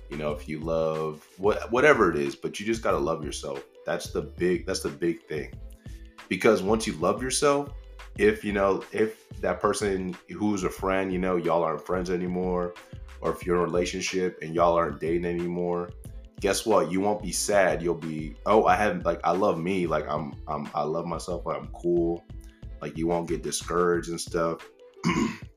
You 0.09 0.17
know 0.17 0.31
if 0.31 0.49
you 0.49 0.59
love 0.59 1.27
what 1.37 1.71
whatever 1.71 2.09
it 2.09 2.17
is 2.17 2.35
but 2.35 2.59
you 2.59 2.65
just 2.65 2.81
got 2.81 2.91
to 2.91 2.97
love 2.97 3.23
yourself. 3.23 3.63
That's 3.85 4.11
the 4.11 4.21
big 4.21 4.65
that's 4.65 4.81
the 4.81 4.89
big 4.89 5.23
thing. 5.27 5.53
Because 6.27 6.61
once 6.63 6.87
you 6.87 6.93
love 6.93 7.21
yourself 7.21 7.73
if 8.17 8.43
you 8.43 8.51
know 8.51 8.83
if 8.91 9.29
that 9.39 9.59
person 9.59 10.15
who's 10.35 10.63
a 10.63 10.69
friend 10.69 11.13
you 11.13 11.19
know 11.19 11.37
y'all 11.37 11.63
aren't 11.63 11.85
friends 11.85 12.09
anymore 12.09 12.73
or 13.21 13.31
if 13.31 13.45
you're 13.45 13.55
in 13.55 13.61
a 13.61 13.63
relationship 13.63 14.39
and 14.41 14.55
y'all 14.55 14.73
aren't 14.73 14.99
dating 14.99 15.25
anymore 15.25 15.89
guess 16.39 16.65
what? 16.65 16.91
You 16.91 17.01
won't 17.01 17.21
be 17.21 17.31
sad. 17.31 17.81
You'll 17.81 17.95
be 17.95 18.35
oh 18.45 18.65
i 18.65 18.75
haven't 18.75 19.05
like 19.05 19.19
i 19.23 19.31
love 19.31 19.59
me. 19.59 19.87
Like 19.87 20.07
i'm 20.07 20.33
i'm 20.47 20.69
i 20.73 20.83
love 20.83 21.05
myself. 21.05 21.45
I'm 21.47 21.67
cool. 21.67 22.23
Like 22.81 22.97
you 22.97 23.07
won't 23.07 23.27
get 23.27 23.43
discouraged 23.43 24.09
and 24.09 24.19
stuff 24.19 24.65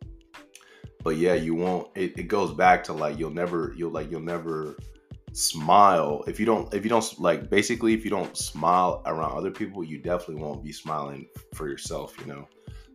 but 1.03 1.17
yeah 1.17 1.35
you 1.35 1.55
won't 1.55 1.89
it, 1.95 2.19
it 2.19 2.29
goes 2.29 2.53
back 2.53 2.85
to 2.85 2.93
like 2.93 3.19
you'll 3.19 3.31
never 3.31 3.75
you'll 3.77 3.91
like 3.91 4.11
you'll 4.11 4.21
never 4.21 4.77
smile. 5.33 6.25
If 6.27 6.39
you 6.39 6.47
don't 6.47 6.73
if 6.75 6.85
you 6.85 6.91
don't 6.91 7.21
like 7.21 7.51
basically 7.51 7.95
if 7.95 8.05
you 8.05 8.11
don't 8.11 8.37
smile 8.37 9.03
around 9.07 9.33
other 9.33 9.51
people 9.51 9.83
you 9.83 9.99
definitely 9.99 10.43
won't 10.43 10.63
be 10.63 10.73
smiling 10.73 11.27
for 11.55 11.69
yourself 11.69 12.15
you 12.21 12.27
know? 12.27 12.49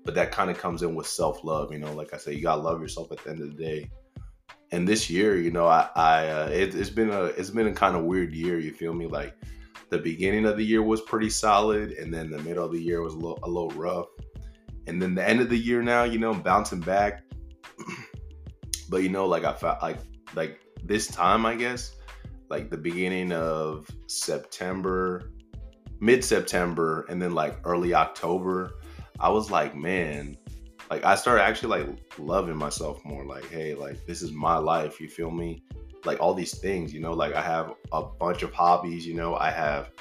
But 0.06 0.16
that 0.16 0.32
kind 0.32 0.50
of 0.50 0.58
comes 0.58 0.84
in 0.84 0.96
with 0.96 1.08
self-love 1.08 1.72
you 1.72 1.80
know? 1.80 1.94
Like 1.94 2.14
i 2.14 2.18
said 2.18 2.36
you 2.36 2.42
gotta 2.42 2.62
love 2.62 2.82
yourself 2.82 3.12
at 3.12 3.24
the 3.24 3.32
end 3.32 3.42
of 3.42 3.56
the 3.56 3.64
day. 3.64 3.90
And 4.72 4.88
this 4.88 5.10
year 5.10 5.38
you 5.38 5.52
know 5.52 5.68
i 5.68 5.90
i 5.96 6.28
uh, 6.28 6.50
it, 6.52 6.74
has 6.74 6.90
been 6.90 7.10
a 7.10 7.26
it's 7.26 7.50
been 7.50 7.68
a 7.68 7.74
kind 7.74 7.96
of 7.96 8.04
weird 8.04 8.34
year 8.34 8.60
you 8.60 8.72
feel 8.72 8.94
me? 8.94 9.08
Like 9.08 9.36
the 9.90 9.98
beginning 9.98 10.46
of 10.46 10.58
the 10.58 10.66
year 10.66 10.84
was 10.84 11.02
pretty 11.02 11.30
solid 11.30 11.92
and 11.94 12.14
then 12.14 12.30
the 12.30 12.40
middle 12.40 12.66
of 12.66 12.74
the 12.74 12.82
year 12.82 13.02
was 13.02 13.14
a 13.14 13.18
little, 13.18 13.40
a 13.44 13.48
little 13.48 13.72
rough. 13.72 14.08
And 14.86 15.02
then 15.02 15.16
the 15.16 15.28
end 15.28 15.40
of 15.42 15.50
the 15.50 15.58
year 15.58 15.82
now 15.82 16.04
you 16.04 16.20
know 16.20 16.34
bouncing 16.34 16.82
back 16.82 17.24
but 18.90 19.04
you 19.04 19.10
know 19.10 19.26
like 19.26 19.44
i 19.44 19.54
felt 19.54 19.82
like 19.82 19.98
like 20.36 20.60
this 20.84 21.08
time 21.08 21.46
i 21.46 21.56
guess 21.56 21.98
like 22.50 22.70
the 22.70 22.78
beginning 22.78 23.32
of 23.32 23.88
September, 24.08 25.32
mid 26.00 26.24
September, 26.24 27.06
and 27.10 27.22
then 27.22 27.34
like 27.34 27.58
early 27.66 27.94
October, 27.94 28.76
I 29.20 29.30
was 29.30 29.52
like, 29.52 29.76
man, 29.76 30.38
like 30.90 31.04
I 31.04 31.16
started 31.16 31.44
actually 31.44 31.84
like 31.84 32.00
loving 32.18 32.56
myself 32.56 33.04
more. 33.04 33.26
Like, 33.26 33.50
hey, 33.50 33.76
like 33.76 34.06
this 34.06 34.22
is 34.22 34.32
my 34.32 34.58
life. 34.58 35.02
You 35.02 35.10
feel 35.10 35.32
me? 35.32 35.64
Like 36.06 36.22
all 36.22 36.34
these 36.34 36.58
things, 36.58 36.94
you 36.94 37.02
know, 37.02 37.14
like 37.14 37.34
I 37.34 37.42
have 37.42 37.74
a 37.92 38.04
bunch 38.04 38.44
of 38.44 38.54
hobbies, 38.54 39.06
you 39.06 39.14
know, 39.14 39.36
I 39.36 39.50
have 39.52 39.92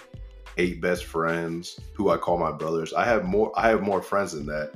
eight 0.59 0.81
best 0.81 1.05
friends 1.05 1.81
who 1.95 2.11
I 2.11 2.17
call 2.17 2.39
my 2.39 2.53
brothers. 2.53 2.93
I 2.93 3.05
have 3.05 3.25
more 3.25 3.53
I 3.57 3.69
have 3.69 3.83
more 3.83 4.03
friends 4.03 4.33
than 4.33 4.47
that. 4.47 4.73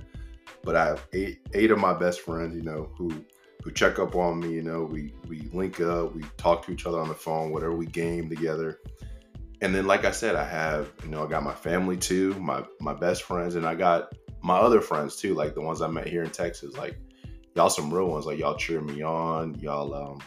But 0.63 0.77
I 0.77 0.87
have 0.87 1.07
eight 1.13 1.39
eight 1.55 1.71
of 1.71 1.79
my 1.79 1.95
best 1.95 2.21
friends, 2.21 2.57
you 2.57 2.63
know, 2.63 2.91
who 2.97 3.25
who 3.63 3.71
check 3.71 3.99
up 3.99 4.15
on 4.15 4.41
me. 4.41 4.53
You 4.53 4.63
know, 4.63 4.85
we 4.85 5.13
we 5.29 5.49
link 5.53 5.81
up, 5.81 6.15
we 6.15 6.23
talk 6.37 6.65
to 6.67 6.73
each 6.73 6.87
other 6.87 7.01
on 7.01 7.09
the 7.09 7.15
phone, 7.15 7.53
whatever 7.53 7.75
we 7.75 7.87
game 7.87 8.29
together. 8.29 8.79
And 9.63 9.75
then, 9.75 9.87
like 9.87 10.05
I 10.05 10.11
said, 10.11 10.37
I 10.37 10.45
have 10.45 10.93
you 11.05 11.11
know 11.11 11.25
I 11.25 11.29
got 11.29 11.43
my 11.43 11.55
family 11.55 11.97
too, 11.97 12.35
my 12.41 12.65
my 12.81 12.95
best 12.95 13.23
friends, 13.23 13.57
and 13.57 13.67
I 13.67 13.75
got 13.75 14.13
my 14.43 14.57
other 14.57 14.81
friends 14.81 15.17
too, 15.17 15.35
like 15.35 15.55
the 15.55 15.61
ones 15.61 15.83
I 15.83 15.89
met 15.89 16.09
here 16.09 16.23
in 16.23 16.31
Texas. 16.31 16.77
Like 16.77 16.99
y'all, 17.55 17.71
some 17.71 17.93
real 17.93 18.09
ones. 18.09 18.27
Like 18.27 18.39
y'all 18.39 18.57
cheer 18.57 18.81
me 18.81 19.03
on. 19.03 19.57
Y'all 19.57 19.95
um 19.95 20.21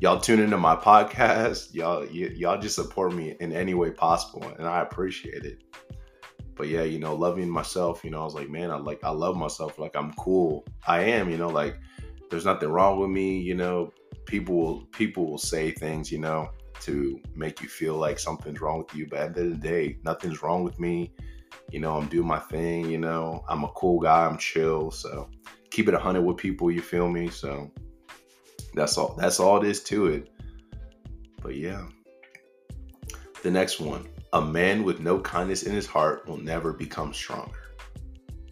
y'all 0.00 0.20
tune 0.20 0.40
into 0.40 0.56
my 0.56 0.76
podcast. 0.76 1.74
Y'all 1.74 2.00
y- 2.00 2.32
y'all 2.34 2.58
just 2.58 2.76
support 2.76 3.12
me 3.12 3.36
in 3.40 3.52
any 3.52 3.74
way 3.74 3.90
possible, 3.90 4.46
and 4.58 4.66
I 4.66 4.80
appreciate 4.80 5.44
it. 5.44 5.62
But 6.54 6.68
yeah, 6.68 6.84
you 6.84 6.98
know, 6.98 7.14
loving 7.14 7.50
myself, 7.50 8.02
you 8.02 8.10
know, 8.10 8.22
I 8.22 8.24
was 8.24 8.34
like, 8.34 8.48
man, 8.48 8.70
I 8.70 8.76
like 8.76 9.04
I 9.04 9.10
love 9.10 9.36
myself. 9.36 9.78
Like 9.78 9.94
I'm 9.94 10.14
cool. 10.14 10.64
I 10.86 11.00
am, 11.00 11.28
you 11.28 11.36
know, 11.36 11.48
like 11.48 11.76
there's 12.30 12.44
nothing 12.44 12.68
wrong 12.68 12.98
with 12.98 13.10
me 13.10 13.38
you 13.38 13.54
know? 13.54 13.92
People 14.26 14.56
will 14.56 14.86
people 14.86 15.30
will 15.30 15.38
say 15.38 15.70
things 15.70 16.10
you 16.10 16.18
know 16.18 16.48
to 16.80 17.20
make 17.34 17.62
you 17.62 17.68
feel 17.68 17.94
like 17.94 18.18
something's 18.18 18.60
wrong 18.60 18.78
with 18.78 18.94
you 18.94 19.06
but 19.08 19.20
at 19.20 19.34
the 19.34 19.40
end 19.42 19.52
of 19.52 19.60
the 19.60 19.68
day 19.68 19.98
nothing's 20.04 20.42
wrong 20.42 20.64
with 20.64 20.78
me. 20.80 21.12
You 21.70 21.80
know 21.80 21.96
i'm 21.96 22.08
doing 22.08 22.26
my 22.26 22.38
thing 22.38 22.90
you 22.90 22.98
know? 22.98 23.44
I'm 23.48 23.64
a 23.64 23.68
cool 23.68 24.00
guy 24.00 24.26
i'm 24.26 24.38
chill 24.38 24.90
so 24.90 25.28
keep 25.76 25.88
it 25.88 25.92
100 25.92 26.22
with 26.22 26.38
people 26.38 26.70
you 26.70 26.80
feel 26.80 27.08
me? 27.08 27.28
So 27.28 27.70
that's 28.74 28.96
all 28.96 29.14
that's 29.18 29.38
all 29.40 29.58
it 29.62 29.68
is 29.68 29.82
to 29.84 30.06
it. 30.06 30.30
But 31.42 31.56
yeah. 31.56 31.86
The 33.42 33.50
next 33.50 33.78
one 33.78 34.08
a 34.32 34.40
man 34.40 34.84
with 34.84 35.00
no 35.00 35.20
kindness 35.20 35.64
in 35.64 35.74
his 35.74 35.86
heart 35.86 36.26
will 36.26 36.38
never 36.38 36.72
become 36.72 37.12
stronger. 37.12 37.74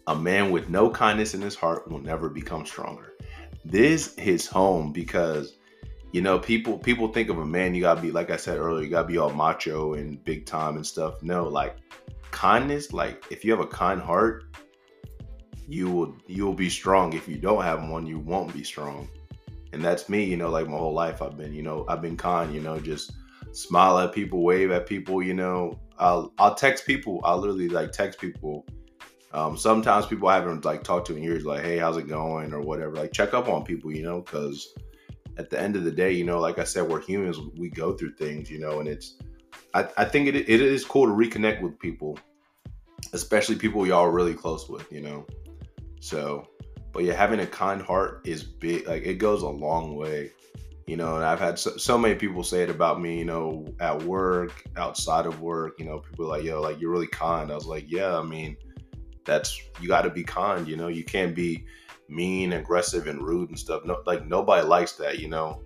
A 0.07 0.15
man 0.15 0.51
with 0.51 0.69
no 0.69 0.91
kindness 0.91 1.35
in 1.35 1.41
his 1.41 1.55
heart 1.55 1.91
will 1.91 2.01
never 2.01 2.29
become 2.29 2.67
stronger 2.67 3.15
this 3.65 4.15
hits 4.17 4.47
home 4.47 4.93
because 4.93 5.57
you 6.13 6.21
know 6.21 6.39
people 6.39 6.79
people 6.79 7.09
think 7.09 7.29
of 7.31 7.39
a 7.39 7.47
man 7.47 7.75
you 7.75 7.81
gotta 7.81 8.01
be 8.01 8.13
like 8.13 8.31
i 8.31 8.37
said 8.37 8.59
earlier 8.59 8.85
you 8.85 8.91
gotta 8.91 9.09
be 9.09 9.19
all 9.19 9.33
macho 9.33 9.95
and 9.95 10.23
big 10.25 10.47
time 10.47 10.77
and 10.77 10.87
stuff. 10.87 11.23
No 11.23 11.45
like 11.45 11.77
kindness 12.31 12.93
like 12.93 13.25
if 13.31 13.45
you 13.45 13.51
have 13.53 13.61
a 13.61 13.67
kind 13.67 14.01
heart 14.01 14.45
you 15.67 15.91
will 15.91 16.17
you 16.27 16.45
will 16.45 16.55
be 16.55 16.69
strong. 16.69 17.15
If 17.15 17.27
you 17.27 17.39
don't 17.39 17.63
have 17.63 17.89
one 17.89 18.07
you 18.07 18.19
won't 18.19 18.53
be 18.53 18.63
strong. 18.63 19.09
And 19.73 19.83
that's 19.83 20.09
me 20.09 20.25
you 20.25 20.37
know 20.37 20.51
like 20.51 20.69
my 20.69 20.77
whole 20.77 20.93
life 20.93 21.21
i've 21.23 21.37
been 21.37 21.53
you 21.53 21.63
know 21.63 21.85
i've 21.89 22.03
been 22.03 22.17
kind 22.17 22.55
you 22.55 22.61
know 22.61 22.79
just 22.79 23.13
smile 23.53 23.99
at 23.99 24.13
people 24.13 24.43
wave 24.43 24.71
at 24.71 24.87
people 24.87 25.23
you 25.23 25.35
know. 25.35 25.81
I'll 25.97 26.33
i'll 26.39 26.57
text 26.57 26.87
people 26.87 27.21
i'll 27.25 27.39
literally 27.39 27.69
like 27.69 27.93
text 27.93 28.21
people 28.21 28.67
um, 29.35 29.57
sometimes 29.57 30.07
people 30.07 30.29
I 30.29 30.37
haven't 30.37 30.65
like 30.65 30.85
talked 30.85 31.09
to 31.09 31.17
in 31.17 31.23
years, 31.23 31.45
like, 31.45 31.65
hey, 31.65 31.77
how's 31.77 31.97
it 31.97 32.07
going, 32.07 32.55
or 32.55 32.61
whatever. 32.61 32.95
Like, 32.95 33.13
check 33.13 33.35
up 33.35 33.49
on 33.49 33.65
people, 33.65 33.93
you 33.93 34.05
know, 34.05 34.21
because 34.21 34.75
at 35.39 35.51
the 35.51 35.61
end 35.61 35.75
of 35.75 35.83
the 35.83 35.91
day, 35.91 36.13
you 36.13 36.23
know, 36.23 36.39
like 36.39 36.61
I 36.61 36.65
said, 36.65 36.89
we're 36.89 37.01
humans. 37.01 37.39
We 37.59 37.69
go 37.69 37.95
through 37.95 38.15
things, 38.15 38.49
you 38.49 38.61
know, 38.61 38.79
and 38.79 38.89
it's. 38.89 39.17
I, 39.75 39.89
I 39.97 40.05
think 40.05 40.29
it, 40.29 40.37
it 40.37 40.49
is 40.49 40.85
cool 40.85 41.07
to 41.07 41.13
reconnect 41.13 41.63
with 41.63 41.77
people, 41.81 42.17
especially 43.13 43.57
people 43.57 43.85
y'all 43.85 44.07
really 44.07 44.35
close 44.35 44.69
with, 44.69 44.91
you 44.93 45.01
know. 45.01 45.27
So, 45.99 46.47
but 46.93 47.03
yeah, 47.03 47.15
having 47.15 47.41
a 47.41 47.47
kind 47.47 47.83
heart 47.83 48.23
is 48.25 48.45
big. 48.45 48.87
Like, 48.87 49.03
it 49.03 49.15
goes 49.15 49.43
a 49.43 49.49
long 49.49 49.97
way 49.97 50.31
you 50.87 50.99
know 50.99 51.17
and 51.17 51.25
i've 51.25 51.41
had 51.41 51.59
so, 51.59 51.75
so, 51.79 51.97
many 51.97 52.15
people 52.15 52.43
say 52.43 52.63
it 52.63 52.69
about 52.69 53.01
me 53.01 53.19
you 53.19 53.25
know 53.25 53.67
at 53.81 54.03
work 54.03 54.63
outside 54.77 55.25
of 55.25 55.41
work 55.41 55.79
you 55.79 55.87
know 55.87 55.99
people 55.99 56.27
like 56.27 56.45
yo 56.45 56.61
like 56.61 56.79
you're 56.79 56.91
really 56.91 57.07
kind 57.07 57.51
i 57.51 57.55
was 57.55 57.65
like 57.65 57.91
yeah 57.91 58.19
i 58.19 58.23
mean 58.23 58.55
that's 59.25 59.61
you 59.81 59.89
got 59.89 60.03
to 60.03 60.11
be 60.11 60.25
kind. 60.25 60.67
You 60.67 60.77
know, 60.77 60.89
you 60.89 61.05
can't 61.05 61.35
be 61.35 61.65
mean, 62.09 62.53
aggressive, 62.53 63.07
and 63.07 63.23
rude 63.23 63.51
and 63.51 63.59
stuff. 63.59 63.85
No, 63.85 64.03
like 64.07 64.27
nobody 64.27 64.67
likes 64.67 64.93
that. 64.93 65.19
You 65.19 65.29
know, 65.29 65.63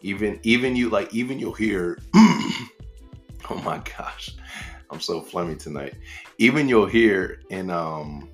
even 0.00 0.40
even 0.42 0.76
you 0.76 0.90
like 0.90 1.12
even 1.14 1.38
you'll 1.38 1.52
hear. 1.52 1.98
oh 2.14 3.60
my 3.64 3.82
gosh, 3.96 4.34
I'm 4.90 5.00
so 5.00 5.20
phlegmy 5.20 5.58
tonight. 5.58 5.94
Even 6.38 6.68
you'll 6.68 6.86
hear 6.86 7.40
in 7.50 7.70
um 7.70 8.28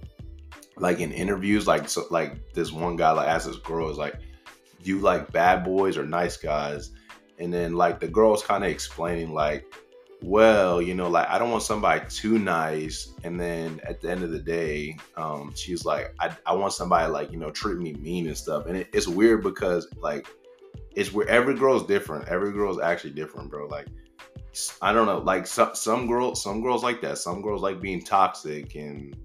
like 0.77 1.01
in 1.01 1.13
interviews, 1.13 1.67
like 1.67 1.89
so 1.89 2.05
like 2.11 2.53
this 2.53 2.73
one 2.73 2.97
guy 2.97 3.13
like 3.13 3.29
asked 3.29 3.47
this 3.47 3.57
girl 3.57 3.91
is 3.91 3.99
like, 3.99 4.17
"Do 4.83 4.91
you 4.91 4.99
like 4.99 5.33
bad 5.33 5.65
boys 5.65 5.97
or 5.97 6.05
nice 6.05 6.37
guys?" 6.37 6.91
And 7.39 7.53
then 7.53 7.75
like 7.75 8.01
the 8.01 8.09
girl's 8.09 8.43
kind 8.43 8.65
of 8.65 8.71
explaining 8.71 9.33
like 9.33 9.73
well, 10.23 10.81
you 10.81 10.95
know, 10.95 11.09
like 11.09 11.29
I 11.29 11.39
don't 11.39 11.51
want 11.51 11.63
somebody 11.63 12.05
too 12.09 12.39
nice. 12.39 13.13
And 13.25 13.39
then 13.39 13.81
at 13.85 14.01
the 14.01 14.11
end 14.11 14.23
of 14.23 14.31
the 14.31 14.39
day, 14.39 14.97
um, 15.17 15.53
she's 15.55 15.85
like, 15.85 16.15
I, 16.21 16.35
I 16.47 16.55
want 16.55 16.73
somebody 16.73 17.11
like, 17.11 17.31
you 17.31 17.39
know, 17.39 17.51
treat 17.51 17.79
me 17.79 17.95
mean 17.95 18.27
and 18.27 18.37
stuff. 18.37 18.67
And 18.67 18.77
it, 18.77 18.89
it's 18.93 19.07
weird 19.07 19.43
because 19.43 19.87
like, 19.99 20.27
it's 20.95 21.13
where 21.13 21.29
every 21.29 21.55
girl's 21.55 21.87
different. 21.87 22.29
Every 22.29 22.53
girl's 22.53 22.81
actually 22.81 23.11
different, 23.11 23.51
bro. 23.51 23.67
Like, 23.67 23.89
I 24.81 24.93
don't 24.93 25.07
know, 25.07 25.19
like 25.19 25.47
some, 25.47 25.75
some 25.75 26.07
girls, 26.07 26.43
some 26.43 26.63
girls 26.63 26.83
like 26.83 27.01
that. 27.03 27.19
Some 27.19 27.43
girls 27.43 27.63
like 27.63 27.81
being 27.81 28.03
toxic 28.03 28.77
and 28.77 29.17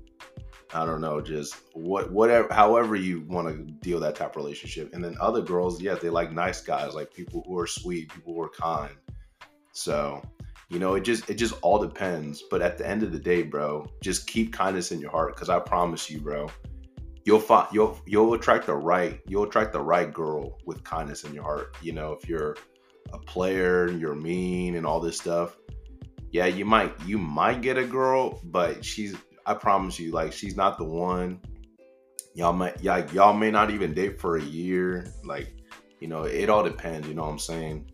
I 0.73 0.85
don't 0.85 1.01
know, 1.01 1.19
just 1.21 1.55
what, 1.73 2.11
whatever, 2.11 2.53
however 2.53 2.95
you 2.95 3.21
want 3.21 3.47
to 3.47 3.71
deal 3.73 3.99
that 4.01 4.15
type 4.15 4.31
of 4.31 4.35
relationship. 4.35 4.93
And 4.93 5.03
then 5.03 5.15
other 5.19 5.41
girls, 5.41 5.81
yeah, 5.81 5.95
they 5.95 6.09
like 6.09 6.31
nice 6.31 6.61
guys, 6.61 6.93
like 6.93 7.13
people 7.13 7.43
who 7.47 7.57
are 7.57 7.67
sweet, 7.67 8.11
people 8.13 8.33
who 8.33 8.41
are 8.41 8.49
kind. 8.49 8.93
So, 9.71 10.21
You 10.69 10.77
know, 10.77 10.93
it 10.95 11.01
just 11.01 11.29
it 11.29 11.35
just 11.35 11.55
all 11.61 11.79
depends. 11.79 12.43
But 12.49 12.61
at 12.61 12.77
the 12.77 12.87
end 12.87 13.03
of 13.03 13.11
the 13.11 13.19
day, 13.19 13.41
bro, 13.41 13.87
just 14.01 14.27
keep 14.27 14.53
kindness 14.53 14.91
in 14.91 14.99
your 14.99 15.11
heart 15.11 15.35
because 15.35 15.49
I 15.49 15.59
promise 15.59 16.09
you, 16.09 16.21
bro, 16.21 16.47
you'll 17.25 17.39
find 17.39 17.67
you'll 17.71 17.99
you'll 18.05 18.33
attract 18.35 18.67
the 18.67 18.75
right 18.75 19.19
you'll 19.27 19.43
attract 19.43 19.73
the 19.73 19.81
right 19.81 20.13
girl 20.13 20.59
with 20.65 20.83
kindness 20.83 21.23
in 21.23 21.33
your 21.33 21.43
heart. 21.43 21.75
You 21.81 21.93
know, 21.93 22.11
if 22.11 22.29
you're 22.29 22.55
a 23.13 23.17
player, 23.17 23.85
and 23.87 23.99
you're 23.99 24.15
mean 24.15 24.75
and 24.75 24.85
all 24.85 24.99
this 24.99 25.17
stuff. 25.17 25.57
Yeah, 26.31 26.45
you 26.45 26.65
might 26.65 26.93
you 27.05 27.17
might 27.17 27.61
get 27.61 27.77
a 27.77 27.83
girl, 27.83 28.39
but 28.43 28.85
she's 28.85 29.15
I 29.45 29.55
promise 29.55 29.99
you, 29.99 30.11
like 30.11 30.31
she's 30.31 30.55
not 30.55 30.77
the 30.77 30.83
one. 30.83 31.41
Y'all 32.35 32.53
might 32.53 32.81
y'all, 32.83 33.03
y'all 33.11 33.33
may 33.33 33.49
not 33.49 33.71
even 33.71 33.93
date 33.93 34.19
for 34.21 34.37
a 34.37 34.43
year. 34.43 35.11
Like, 35.23 35.51
you 35.99 36.07
know, 36.07 36.23
it 36.23 36.49
all 36.49 36.63
depends, 36.63 37.07
you 37.07 37.15
know 37.15 37.23
what 37.23 37.29
I'm 37.31 37.39
saying? 37.39 37.91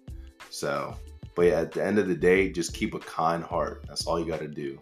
So 0.50 0.96
but 1.36 1.48
at 1.48 1.72
the 1.72 1.84
end 1.84 2.00
of 2.00 2.08
the 2.08 2.16
day, 2.16 2.52
just 2.52 2.74
keep 2.74 2.94
a 2.94 3.00
kind 3.00 3.44
heart. 3.44 3.86
That's 3.88 4.08
all 4.08 4.20
you 4.20 4.26
gotta 4.26 4.48
do. 4.48 4.80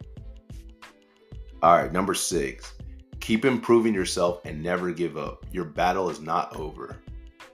All 1.62 1.77
right, 1.77 1.91
number 1.91 2.13
six. 2.13 2.74
Keep 3.19 3.45
improving 3.45 3.93
yourself 3.93 4.41
and 4.45 4.62
never 4.62 4.91
give 4.91 5.17
up. 5.17 5.45
Your 5.51 5.65
battle 5.65 6.10
is 6.10 6.19
not 6.19 6.55
over. 6.57 6.98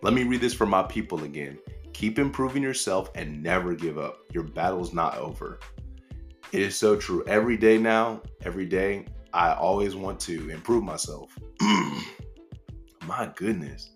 Let 0.02 0.14
me 0.14 0.24
read 0.24 0.42
this 0.42 0.54
for 0.54 0.66
my 0.66 0.84
people 0.84 1.24
again. 1.24 1.60
Keep 1.94 2.18
improving 2.18 2.64
yourself 2.64 3.12
and 3.16 3.44
never 3.44 3.76
give 3.76 3.98
up. 3.98 4.20
Your 4.34 4.44
battle 4.44 4.82
is 4.82 4.94
not 4.94 5.18
over. 5.18 5.60
It 6.52 6.62
is 6.62 6.76
so 6.76 6.96
true. 6.96 7.24
Every 7.28 7.58
day 7.58 7.78
now, 7.78 8.22
every 8.42 8.66
day, 8.66 9.06
I 9.34 9.54
always 9.54 9.96
want 9.96 10.20
to 10.22 10.50
improve 10.50 10.84
myself. 10.84 11.38
My 13.06 13.32
goodness. 13.36 13.92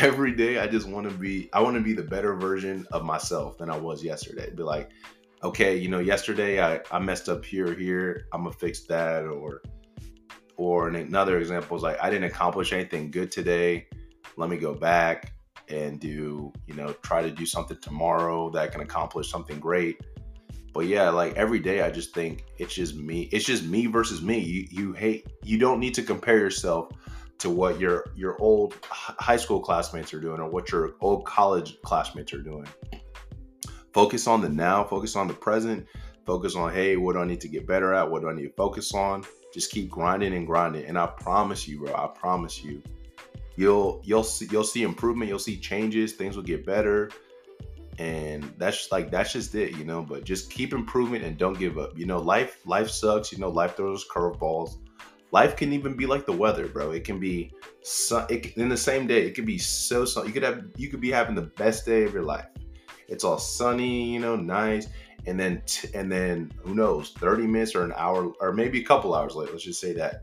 Every 0.00 0.32
day 0.32 0.58
I 0.58 0.66
just 0.66 0.88
want 0.88 1.08
to 1.08 1.16
be 1.16 1.48
I 1.52 1.60
want 1.60 1.76
to 1.76 1.82
be 1.82 1.92
the 1.92 2.02
better 2.02 2.34
version 2.34 2.86
of 2.90 3.04
myself 3.04 3.58
than 3.58 3.70
I 3.70 3.76
was 3.76 4.02
yesterday. 4.02 4.50
Be 4.50 4.64
like, 4.64 4.90
okay, 5.42 5.76
you 5.76 5.88
know, 5.88 6.00
yesterday 6.00 6.60
I, 6.60 6.80
I 6.90 6.98
messed 6.98 7.28
up 7.28 7.44
here 7.44 7.72
here. 7.74 8.26
I'm 8.32 8.42
gonna 8.42 8.54
fix 8.54 8.84
that 8.86 9.24
or 9.24 9.62
or 10.56 10.88
another 10.88 11.38
example 11.38 11.76
is 11.76 11.82
like 11.84 11.96
I 12.02 12.10
didn't 12.10 12.24
accomplish 12.24 12.72
anything 12.72 13.10
good 13.12 13.30
today. 13.30 13.86
Let 14.36 14.50
me 14.50 14.56
go 14.56 14.74
back 14.74 15.32
and 15.68 16.00
do, 16.00 16.52
you 16.66 16.74
know, 16.74 16.92
try 17.02 17.22
to 17.22 17.30
do 17.30 17.46
something 17.46 17.78
tomorrow 17.80 18.50
that 18.50 18.72
can 18.72 18.80
accomplish 18.80 19.30
something 19.30 19.60
great 19.60 20.00
but 20.74 20.86
yeah, 20.86 21.08
like 21.10 21.36
every 21.36 21.60
day, 21.60 21.82
I 21.82 21.90
just 21.90 22.12
think 22.12 22.46
it's 22.58 22.74
just 22.74 22.96
me. 22.96 23.28
It's 23.30 23.44
just 23.44 23.64
me 23.64 23.86
versus 23.86 24.20
me. 24.20 24.40
You 24.40 24.66
you 24.70 24.92
hate. 24.92 25.28
You 25.44 25.56
don't 25.56 25.78
need 25.78 25.94
to 25.94 26.02
compare 26.02 26.36
yourself 26.36 26.90
to 27.38 27.50
what 27.50 27.78
your 27.80 28.06
your 28.14 28.40
old 28.40 28.76
high 28.90 29.36
school 29.36 29.60
classmates 29.60 30.14
are 30.14 30.20
doing 30.20 30.40
or 30.40 30.48
what 30.48 30.70
your 30.70 30.94
old 31.00 31.24
college 31.24 31.80
classmates 31.82 32.32
are 32.32 32.42
doing. 32.42 32.66
Focus 33.92 34.26
on 34.26 34.40
the 34.40 34.48
now. 34.48 34.84
Focus 34.84 35.16
on 35.16 35.28
the 35.28 35.34
present. 35.34 35.86
Focus 36.26 36.56
on 36.56 36.72
hey, 36.72 36.96
what 36.96 37.14
do 37.14 37.20
I 37.20 37.24
need 37.24 37.40
to 37.42 37.48
get 37.48 37.66
better 37.66 37.92
at? 37.92 38.10
What 38.10 38.22
do 38.22 38.28
I 38.28 38.34
need 38.34 38.44
to 38.44 38.52
focus 38.54 38.94
on? 38.94 39.24
Just 39.52 39.70
keep 39.70 39.90
grinding 39.90 40.34
and 40.34 40.46
grinding. 40.46 40.86
And 40.86 40.98
I 40.98 41.06
promise 41.06 41.68
you, 41.68 41.80
bro. 41.80 41.94
I 41.94 42.08
promise 42.08 42.62
you, 42.62 42.82
you'll 43.56 44.00
you'll 44.04 44.24
see 44.24 44.48
you'll 44.50 44.64
see 44.64 44.82
improvement. 44.82 45.28
You'll 45.28 45.38
see 45.38 45.56
changes. 45.56 46.12
Things 46.12 46.36
will 46.36 46.44
get 46.44 46.64
better 46.64 47.10
and 47.98 48.52
that's 48.58 48.78
just 48.78 48.92
like 48.92 49.10
that's 49.10 49.32
just 49.32 49.54
it 49.54 49.76
you 49.76 49.84
know 49.84 50.02
but 50.02 50.24
just 50.24 50.50
keep 50.50 50.72
improving 50.72 51.22
and 51.22 51.38
don't 51.38 51.58
give 51.58 51.78
up 51.78 51.96
you 51.96 52.06
know 52.06 52.18
life 52.18 52.58
life 52.66 52.90
sucks 52.90 53.32
you 53.32 53.38
know 53.38 53.48
life 53.48 53.76
throws 53.76 54.06
curveballs 54.08 54.78
life 55.34 55.56
can 55.56 55.72
even 55.72 55.94
be 55.96 56.06
like 56.06 56.26
the 56.26 56.32
weather 56.32 56.68
bro. 56.68 56.92
It 56.92 57.02
can 57.02 57.18
be 57.18 57.50
su- 57.82 58.26
it, 58.30 58.56
in 58.56 58.68
the 58.68 58.76
same 58.76 59.08
day 59.08 59.26
it 59.26 59.34
could 59.34 59.44
be 59.44 59.58
so 59.58 60.04
so 60.04 60.24
you 60.24 60.32
could 60.32 60.44
have 60.44 60.62
you 60.76 60.88
could 60.88 61.00
be 61.00 61.10
having 61.10 61.34
the 61.34 61.50
best 61.62 61.84
day 61.84 62.04
of 62.04 62.14
your 62.14 62.22
life. 62.22 62.46
It's 63.08 63.24
all 63.24 63.38
sunny 63.38 64.12
you 64.14 64.20
know 64.20 64.36
nice 64.36 64.86
and 65.26 65.38
then 65.38 65.60
t- 65.66 65.88
and 65.92 66.10
then 66.10 66.52
who 66.62 66.74
knows 66.74 67.10
30 67.18 67.48
minutes 67.48 67.74
or 67.74 67.82
an 67.82 67.92
hour 67.96 68.32
or 68.40 68.52
maybe 68.52 68.80
a 68.80 68.84
couple 68.84 69.14
hours 69.14 69.34
later 69.34 69.52
let's 69.52 69.64
just 69.64 69.80
say 69.80 69.92
that 69.94 70.22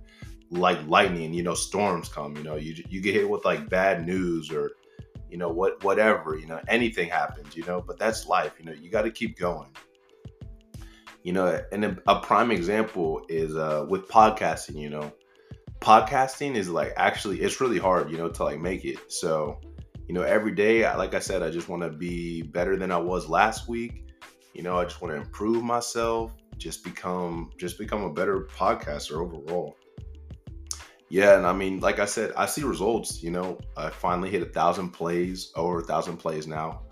like 0.50 0.80
lightning 0.88 1.34
you 1.34 1.44
know 1.44 1.54
storms 1.54 2.08
come 2.08 2.36
you 2.38 2.44
know 2.44 2.56
you 2.56 2.72
you 2.90 3.02
get 3.02 3.16
hit 3.16 3.30
with 3.30 3.44
like 3.44 3.70
bad 3.70 4.06
news 4.06 4.52
or 4.52 4.72
you 5.30 5.38
know 5.38 5.50
what 5.50 5.84
whatever 5.84 6.38
you 6.38 6.46
know 6.46 6.60
anything 6.68 7.10
happens 7.10 7.56
you 7.56 7.64
know 7.66 7.82
but 7.82 7.98
that's 7.98 8.28
life 8.28 8.54
you 8.60 8.66
know 8.66 8.74
you 8.82 8.90
got 8.90 9.04
to 9.04 9.12
keep 9.12 9.38
going 9.38 9.72
you 11.24 11.34
know 11.34 11.62
and 11.72 11.86
a, 11.86 12.20
prime 12.20 12.52
example 12.52 13.26
is 13.30 13.56
uh 13.56 13.86
with 13.90 14.08
podcasting 14.08 14.76
you 14.76 14.90
know. 14.90 15.12
Podcasting 15.80 16.56
is 16.56 16.70
like 16.70 16.94
actually 16.96 17.42
it's 17.42 17.60
really 17.60 17.80
hard 17.80 18.12
you 18.12 18.18
know 18.18 18.30
to 18.30 18.44
like 18.44 18.60
make 18.60 18.86
it. 18.86 19.12
So 19.12 19.60
you 20.08 20.14
know 20.14 20.24
every 20.24 20.54
day 20.54 20.84
like 20.98 21.14
i 21.14 21.20
said 21.20 21.42
i 21.42 21.50
just 21.50 21.70
want 21.70 21.82
to 21.84 21.90
be 21.90 22.42
better 22.42 22.76
than 22.76 22.92
i 22.92 22.98
was 22.98 23.30
last 23.30 23.68
week. 23.68 24.08
You 24.54 24.64
know 24.64 24.78
i 24.78 24.84
just 24.84 25.02
want 25.02 25.14
to 25.14 25.22
improve 25.22 25.64
myself 25.64 26.34
just 26.58 26.84
become 26.84 27.50
just 27.58 27.78
become 27.78 28.04
a 28.04 28.14
better 28.14 28.48
podcaster 28.56 29.14
overall. 29.14 29.78
Yeah, 31.10 31.36
and 31.36 31.46
I 31.46 31.52
mean, 31.52 31.82
like 31.82 32.00
I 32.00 32.06
said, 32.06 32.32
I 32.38 32.46
see 32.46 32.64
results. 32.64 33.22
You 33.22 33.32
know, 33.32 33.60
I 33.76 33.90
finally 33.90 34.30
hit 34.30 34.42
a 34.42 34.46
thousand 34.46 34.92
plays, 34.92 35.52
over 35.56 35.80
a 35.80 35.84
thousand 35.84 36.18
plays 36.18 36.48
now 36.48 36.84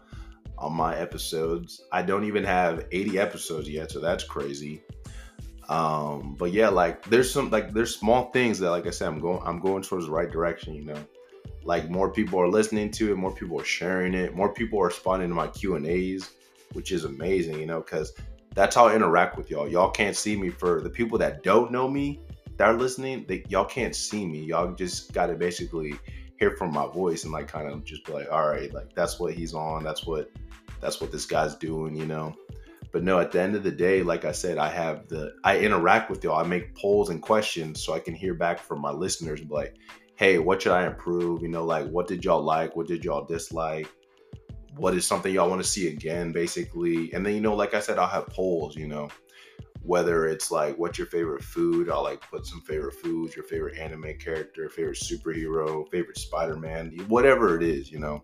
on 0.59 0.73
my 0.73 0.95
episodes. 0.97 1.81
I 1.91 2.01
don't 2.01 2.25
even 2.25 2.43
have 2.43 2.85
80 2.91 3.19
episodes 3.19 3.69
yet, 3.69 3.91
so 3.91 3.99
that's 3.99 4.23
crazy. 4.23 4.83
Um, 5.69 6.35
but 6.37 6.51
yeah, 6.51 6.69
like 6.69 7.03
there's 7.05 7.31
some 7.31 7.49
like 7.51 7.73
there's 7.73 7.95
small 7.95 8.31
things 8.31 8.59
that, 8.59 8.71
like 8.71 8.87
I 8.87 8.89
said, 8.89 9.07
I'm 9.07 9.19
going 9.19 9.41
I'm 9.45 9.59
going 9.59 9.83
towards 9.83 10.05
the 10.05 10.11
right 10.11 10.31
direction. 10.31 10.73
You 10.73 10.85
know, 10.85 11.03
like 11.63 11.89
more 11.89 12.11
people 12.11 12.39
are 12.39 12.47
listening 12.47 12.91
to 12.91 13.11
it, 13.11 13.17
more 13.17 13.33
people 13.33 13.59
are 13.61 13.65
sharing 13.65 14.15
it, 14.15 14.35
more 14.35 14.51
people 14.51 14.79
are 14.81 14.87
responding 14.87 15.29
to 15.29 15.35
my 15.35 15.47
Q 15.47 15.75
and 15.75 15.85
A's, 15.85 16.31
which 16.73 16.91
is 16.91 17.05
amazing. 17.05 17.59
You 17.59 17.67
know, 17.67 17.81
because 17.81 18.13
that's 18.55 18.75
how 18.75 18.87
I 18.87 18.95
interact 18.95 19.37
with 19.37 19.51
y'all. 19.51 19.67
Y'all 19.67 19.91
can't 19.91 20.15
see 20.15 20.35
me 20.35 20.49
for 20.49 20.81
the 20.81 20.89
people 20.89 21.19
that 21.19 21.43
don't 21.43 21.71
know 21.71 21.87
me 21.87 22.19
that 22.59 22.67
are 22.67 22.77
listening, 22.77 23.25
they, 23.25 23.43
y'all 23.47 23.63
can't 23.63 23.95
see 23.95 24.25
me. 24.27 24.43
Y'all 24.43 24.73
just 24.73 25.13
got 25.13 25.27
to 25.27 25.35
basically 25.35 25.93
hear 26.37 26.51
from 26.51 26.73
my 26.73 26.85
voice 26.87 27.23
and 27.23 27.31
like 27.31 27.47
kind 27.47 27.69
of 27.69 27.85
just 27.85 28.05
be 28.05 28.11
like, 28.11 28.29
all 28.29 28.47
right, 28.47 28.73
like 28.73 28.93
that's 28.93 29.17
what 29.17 29.33
he's 29.33 29.53
on. 29.53 29.81
That's 29.81 30.05
what 30.05 30.29
that's 30.81 31.01
what 31.01 31.11
this 31.11 31.25
guy's 31.25 31.55
doing, 31.55 31.95
you 31.95 32.05
know. 32.05 32.35
But 32.91 33.03
no, 33.03 33.19
at 33.19 33.31
the 33.31 33.41
end 33.41 33.55
of 33.55 33.63
the 33.63 33.71
day, 33.71 34.01
like 34.01 34.25
I 34.25 34.31
said, 34.31 34.57
I 34.57 34.69
have 34.69 35.07
the 35.07 35.33
I 35.43 35.59
interact 35.59 36.09
with 36.09 36.23
y'all. 36.23 36.39
I 36.39 36.43
make 36.43 36.75
polls 36.75 37.09
and 37.09 37.21
questions 37.21 37.83
so 37.83 37.93
I 37.93 37.99
can 37.99 38.15
hear 38.15 38.33
back 38.33 38.59
from 38.59 38.81
my 38.81 38.91
listeners. 38.91 39.41
Like, 39.47 39.75
hey, 40.15 40.39
what 40.39 40.61
should 40.61 40.71
I 40.71 40.87
improve? 40.87 41.41
You 41.41 41.49
know, 41.49 41.63
like 41.63 41.87
what 41.87 42.07
did 42.07 42.25
y'all 42.25 42.41
like? 42.41 42.75
What 42.75 42.87
did 42.87 43.03
y'all 43.05 43.25
dislike? 43.25 43.87
What 44.75 44.95
is 44.95 45.05
something 45.05 45.33
y'all 45.33 45.49
want 45.49 45.61
to 45.61 45.67
see 45.67 45.87
again, 45.89 46.31
basically? 46.31 47.13
And 47.13 47.25
then 47.25 47.35
you 47.35 47.41
know, 47.41 47.55
like 47.55 47.73
I 47.73 47.79
said, 47.79 47.99
I'll 47.99 48.07
have 48.07 48.27
polls. 48.27 48.75
You 48.75 48.87
know, 48.87 49.09
whether 49.83 50.27
it's 50.27 50.51
like 50.51 50.77
what's 50.77 50.97
your 50.97 51.07
favorite 51.07 51.43
food 51.43 51.89
i'll 51.89 52.03
like 52.03 52.21
put 52.29 52.45
some 52.45 52.61
favorite 52.61 52.93
foods 52.93 53.35
your 53.35 53.45
favorite 53.45 53.77
anime 53.77 54.13
character 54.19 54.69
favorite 54.69 54.97
superhero 54.97 55.89
favorite 55.89 56.17
spider-man 56.17 56.91
whatever 57.07 57.55
it 57.55 57.63
is 57.63 57.91
you 57.91 57.97
know 57.97 58.23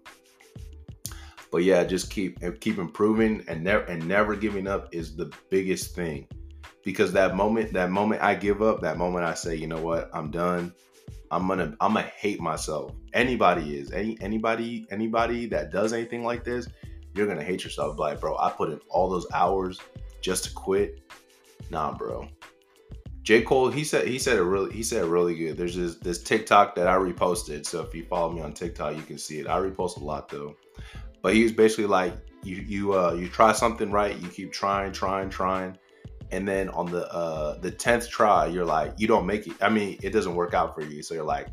but 1.55 1.63
yeah 1.63 1.85
just 1.85 2.09
keep 2.09 2.37
keep 2.59 2.77
improving 2.77 3.41
and 3.47 3.63
never 3.63 3.85
and 3.85 4.05
never 4.05 4.35
giving 4.35 4.67
up 4.67 4.93
is 4.93 5.15
the 5.15 5.31
biggest 5.49 5.95
thing 5.95 6.27
because 6.83 7.13
that 7.13 7.33
moment 7.33 7.71
that 7.71 7.89
moment 7.89 8.21
i 8.21 8.35
give 8.35 8.61
up 8.61 8.81
that 8.81 8.97
moment 8.97 9.23
i 9.23 9.33
say 9.33 9.55
you 9.55 9.65
know 9.65 9.81
what 9.81 10.09
i'm 10.13 10.29
done 10.29 10.73
i'm 11.31 11.47
gonna 11.47 11.73
i'm 11.79 11.93
gonna 11.93 12.11
hate 12.17 12.41
myself 12.41 12.91
anybody 13.13 13.77
is 13.77 13.89
any 13.93 14.17
anybody 14.19 14.85
anybody 14.91 15.45
that 15.45 15.71
does 15.71 15.93
anything 15.93 16.25
like 16.25 16.43
this 16.43 16.67
you're 17.13 17.25
gonna 17.25 17.41
hate 17.41 17.63
yourself 17.63 17.97
like 17.97 18.19
bro 18.19 18.37
i 18.37 18.51
put 18.51 18.69
in 18.69 18.79
all 18.89 19.09
those 19.09 19.25
hours 19.33 19.79
just 20.21 20.43
to 20.43 20.53
quit 20.53 20.99
Nah, 21.69 21.93
bro. 21.93 22.27
J. 23.23 23.41
Cole, 23.41 23.71
he 23.71 23.83
said 23.83 24.07
he 24.07 24.19
said 24.19 24.37
it 24.37 24.43
really 24.43 24.71
he 24.71 24.83
said 24.83 25.03
it 25.03 25.07
really 25.07 25.35
good. 25.35 25.57
There's 25.57 25.75
this 25.75 25.95
this 25.95 26.21
TikTok 26.21 26.75
that 26.75 26.87
I 26.87 26.95
reposted. 26.95 27.65
So 27.65 27.81
if 27.81 27.95
you 27.95 28.05
follow 28.05 28.31
me 28.31 28.41
on 28.41 28.53
TikTok, 28.53 28.95
you 28.95 29.01
can 29.01 29.17
see 29.17 29.39
it. 29.39 29.47
I 29.47 29.57
repost 29.57 29.97
a 29.97 30.03
lot 30.03 30.29
though. 30.29 30.55
But 31.25 31.33
he 31.33 31.41
was 31.41 31.53
basically 31.53 31.87
like 31.87 32.13
you 32.43 32.57
you 32.57 32.93
uh 32.93 33.13
you 33.13 33.27
try 33.29 33.51
something 33.51 33.89
right, 33.89 34.15
you 34.21 34.27
keep 34.27 34.51
trying, 34.51 34.91
trying, 34.91 35.31
trying, 35.31 35.75
and 36.29 36.47
then 36.47 36.69
on 36.69 36.85
the 36.85 37.11
uh 37.11 37.57
the 37.57 37.71
tenth 37.71 38.07
try, 38.07 38.45
you're 38.45 38.63
like 38.63 38.93
you 38.97 39.07
don't 39.07 39.25
make 39.25 39.47
it. 39.47 39.55
I 39.59 39.69
mean, 39.69 39.97
it 40.03 40.11
doesn't 40.11 40.35
work 40.35 40.53
out 40.53 40.75
for 40.75 40.83
you. 40.83 41.01
So 41.01 41.15
you're 41.15 41.23
like, 41.23 41.47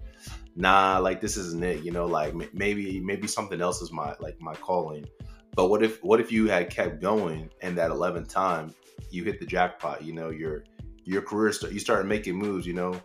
nah, 0.56 0.98
like 0.98 1.22
this 1.22 1.38
isn't 1.38 1.64
it. 1.64 1.82
You 1.84 1.90
know, 1.90 2.04
like 2.04 2.34
maybe 2.52 3.00
maybe 3.00 3.26
something 3.26 3.62
else 3.62 3.80
is 3.80 3.90
my 3.90 4.14
like 4.20 4.38
my 4.42 4.52
calling. 4.56 5.06
But 5.56 5.70
what 5.70 5.82
if 5.82 6.04
what 6.04 6.20
if 6.20 6.30
you 6.30 6.48
had 6.48 6.68
kept 6.68 7.00
going 7.00 7.48
and 7.62 7.74
that 7.78 7.90
eleventh 7.90 8.28
time 8.28 8.74
you 9.08 9.24
hit 9.24 9.40
the 9.40 9.46
jackpot. 9.46 10.04
You 10.04 10.12
know, 10.12 10.28
your 10.28 10.64
your 11.04 11.22
career 11.22 11.50
start, 11.50 11.72
you 11.72 11.80
start 11.80 12.06
making 12.06 12.36
moves. 12.36 12.66
You 12.66 12.74
know, 12.74 13.00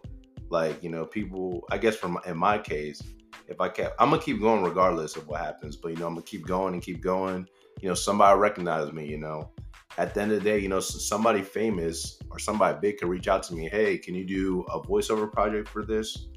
like 0.49 0.84
you 0.84 0.89
know, 0.89 1.06
people. 1.06 1.63
I 1.71 1.77
guess 1.77 1.95
from 1.95 2.19
in 2.25 2.38
my 2.38 2.58
case, 2.58 3.01
if 3.47 3.62
I 3.62 3.69
kept, 3.69 3.95
I'm 3.99 4.10
gonna 4.10 4.21
keep 4.21 4.41
going 4.41 4.63
regardless 4.63 5.15
of 5.15 5.27
what 5.27 5.41
happens. 5.41 5.75
But 5.75 5.89
you 5.89 5.97
know, 5.97 6.07
I'm 6.07 6.13
gonna 6.13 6.25
keep 6.25 6.45
going 6.45 6.73
and 6.73 6.83
keep 6.83 7.01
going. 7.01 7.47
You 7.81 7.89
know, 7.89 7.95
somebody 7.95 8.39
recognize 8.39 8.91
me. 8.91 9.07
You 9.07 9.17
know, 9.17 9.51
at 9.97 10.13
the 10.13 10.21
end 10.21 10.31
of 10.31 10.39
the 10.39 10.43
day, 10.43 10.60
you 10.60 10.69
know, 10.69 10.79
somebody 10.79 11.41
famous 11.41 12.19
or 12.29 12.39
somebody 12.39 12.77
big 12.81 12.97
can 12.97 13.10
reach 13.10 13.27
out 13.27 13.43
to 13.43 13.53
me. 13.53 13.67
Hey, 13.67 13.97
can 13.97 14.15
you 14.15 14.25
do 14.25 14.62
a 14.71 14.81
voiceover 14.81 15.31
project 15.31 15.67
for 15.67 15.83
this? 15.83 16.27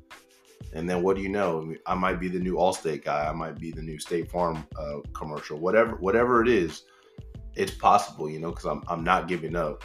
And 0.72 0.88
then 0.88 1.02
what 1.02 1.16
do 1.16 1.22
you 1.22 1.28
know? 1.28 1.74
I 1.86 1.94
might 1.94 2.20
be 2.20 2.28
the 2.28 2.38
new 2.38 2.54
Allstate 2.54 3.04
guy. 3.04 3.26
I 3.26 3.32
might 3.32 3.58
be 3.58 3.72
the 3.72 3.82
new 3.82 3.98
State 3.98 4.30
Farm 4.30 4.64
uh, 4.78 4.98
commercial. 5.12 5.58
Whatever, 5.58 5.96
whatever 5.96 6.42
it 6.42 6.48
is, 6.48 6.84
it's 7.56 7.74
possible, 7.74 8.30
you 8.30 8.38
know, 8.38 8.50
because 8.50 8.66
I'm 8.66 8.82
I'm 8.86 9.02
not 9.02 9.26
giving 9.26 9.56
up. 9.56 9.84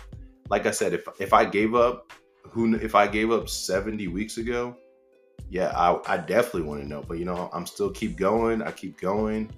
Like 0.49 0.67
I 0.67 0.71
said, 0.71 0.93
if 0.93 1.07
if 1.19 1.33
I 1.33 1.45
gave 1.45 1.73
up, 1.73 2.13
who 2.43 2.75
if 2.75 2.93
I 2.93 3.07
gave 3.07 3.31
up 3.31 3.49
70 3.49 4.07
weeks 4.09 4.37
ago, 4.37 4.77
yeah, 5.49 5.71
I, 5.75 6.13
I 6.13 6.17
definitely 6.17 6.63
want 6.63 6.81
to 6.81 6.87
know. 6.87 7.03
But 7.07 7.19
you 7.19 7.25
know, 7.25 7.49
I'm 7.53 7.65
still 7.65 7.89
keep 7.89 8.17
going. 8.17 8.61
I 8.61 8.71
keep 8.71 8.99
going. 8.99 9.51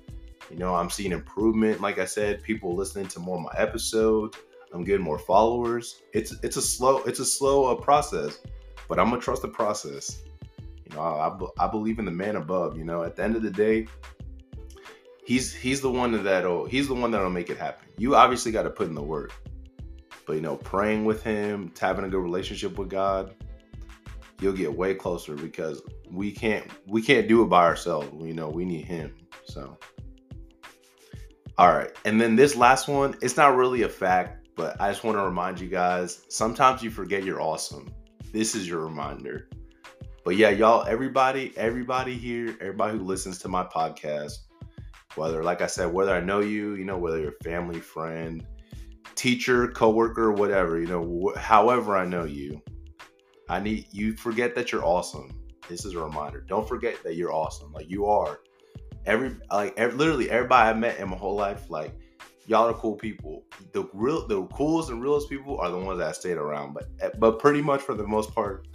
You 0.49 0.57
know, 0.57 0.75
I'm 0.75 0.89
seeing 0.89 1.11
improvement. 1.11 1.81
Like 1.81 1.99
I 1.99 2.05
said, 2.05 2.43
people 2.43 2.75
listening 2.75 3.07
to 3.09 3.19
more 3.19 3.37
of 3.37 3.43
my 3.43 3.53
episodes. 3.57 4.37
I'm 4.73 4.83
getting 4.83 5.03
more 5.03 5.19
followers. 5.19 6.01
It's 6.13 6.33
it's 6.43 6.57
a 6.57 6.61
slow 6.61 6.99
it's 6.99 7.19
a 7.19 7.25
slow 7.25 7.65
uh, 7.65 7.75
process, 7.75 8.39
but 8.87 8.99
I'm 8.99 9.09
gonna 9.09 9.21
trust 9.21 9.41
the 9.41 9.47
process. 9.47 10.23
You 10.59 10.95
know, 10.95 11.01
I, 11.01 11.65
I 11.65 11.67
believe 11.67 11.99
in 11.99 12.05
the 12.05 12.11
man 12.11 12.35
above. 12.35 12.77
You 12.77 12.83
know, 12.83 13.03
at 13.03 13.15
the 13.15 13.23
end 13.23 13.35
of 13.35 13.41
the 13.41 13.51
day, 13.51 13.87
he's 15.25 15.53
he's 15.53 15.81
the 15.81 15.91
one 15.91 16.23
that'll 16.23 16.65
he's 16.65 16.87
the 16.87 16.95
one 16.95 17.11
that'll 17.11 17.29
make 17.29 17.49
it 17.49 17.57
happen. 17.57 17.89
You 17.97 18.15
obviously 18.15 18.51
got 18.51 18.63
to 18.63 18.69
put 18.69 18.87
in 18.87 18.95
the 18.95 19.03
work, 19.03 19.33
but 20.25 20.33
you 20.33 20.41
know, 20.41 20.57
praying 20.57 21.05
with 21.05 21.23
him, 21.23 21.71
having 21.79 22.05
a 22.05 22.09
good 22.09 22.21
relationship 22.21 22.77
with 22.77 22.89
God, 22.89 23.35
you'll 24.41 24.54
get 24.54 24.76
way 24.76 24.93
closer 24.93 25.36
because 25.36 25.82
we 26.10 26.32
can't 26.32 26.69
we 26.88 27.02
can't 27.02 27.28
do 27.28 27.43
it 27.43 27.47
by 27.47 27.63
ourselves. 27.63 28.08
You 28.23 28.34
know, 28.34 28.50
we 28.50 28.65
need 28.65 28.86
him. 28.86 29.13
So. 29.45 29.78
All 31.58 31.73
right. 31.73 31.89
And 32.06 32.21
then 32.21 32.36
this 32.36 32.56
last 32.56 32.88
one, 32.88 33.15
it's 33.21 33.36
not 33.36 33.56
really 33.56 33.82
a 33.82 33.89
fact, 33.89 34.47
but 34.56 34.80
I 34.80 34.91
just 34.91 35.04
want 35.04 35.17
to 35.17 35.23
remind 35.23 35.60
you 35.60 35.69
guys 35.69 36.23
sometimes 36.30 36.84
you 36.84 36.91
forget 36.91 37.23
you're 37.23 37.41
awesome. 37.41 37.91
This 38.32 38.54
is 38.54 38.67
your 38.67 38.82
reminder. 38.82 39.50
But 40.23 40.36
yeah, 40.36 40.50
y'all, 40.50 40.86
everybody, 40.86 41.54
everybody 41.58 42.13
here, 42.13 42.58
everybody 42.62 42.97
who 42.97 43.04
listens 43.04 43.39
to 43.39 43.47
my 43.47 43.63
podcast, 43.63 44.34
whether, 45.15 45.41
like 45.41 45.62
I 45.62 45.67
said, 45.67 45.91
whether 45.91 46.13
I 46.13 46.19
know 46.19 46.41
you, 46.41 46.76
you 46.76 46.86
know, 46.86 46.97
whether 46.97 47.19
you're 47.19 47.38
family, 47.43 47.80
friend, 47.80 48.45
teacher, 49.15 49.69
coworker, 49.69 50.32
whatever, 50.32 50.80
you 50.80 50.86
know, 50.86 51.34
wh- 51.34 51.39
however 51.39 51.95
I 51.95 52.06
know 52.06 52.26
you, 52.26 52.62
I 53.49 53.60
need 53.60 53.88
you 53.91 54.15
forget 54.15 54.55
that 54.55 54.71
you're 54.71 54.86
awesome. 54.86 55.41
This 55.69 55.86
is 55.86 55.93
a 55.93 55.99
reminder. 55.99 56.41
Don't 56.47 56.67
forget 56.67 57.01
that 57.03 57.15
you're 57.15 57.33
awesome. 57.33 57.71
Like 57.73 57.89
you 57.89 58.05
are 58.05 58.39
every 59.05 59.36
like 59.51 59.73
every, 59.77 59.97
literally 59.97 60.29
everybody 60.29 60.69
I 60.69 60.73
met 60.73 60.99
in 60.99 61.10
my 61.10 61.17
whole 61.17 61.36
life, 61.36 61.69
like 61.69 61.93
y'all 62.45 62.67
are 62.67 62.73
cool 62.73 62.95
people. 62.95 63.43
The 63.71 63.88
real, 63.93 64.27
the 64.27 64.45
coolest 64.47 64.89
and 64.89 65.01
realest 65.01 65.29
people 65.29 65.60
are 65.60 65.69
the 65.69 65.77
ones 65.77 65.99
that 65.99 66.10
I 66.10 66.12
stayed 66.12 66.38
around. 66.38 66.73
But 66.73 66.89
eh, 66.99 67.10
but 67.17 67.39
pretty 67.39 67.62
much 67.62 67.81
for 67.81 67.95
the 67.95 68.05
most 68.05 68.33
part, 68.36 68.67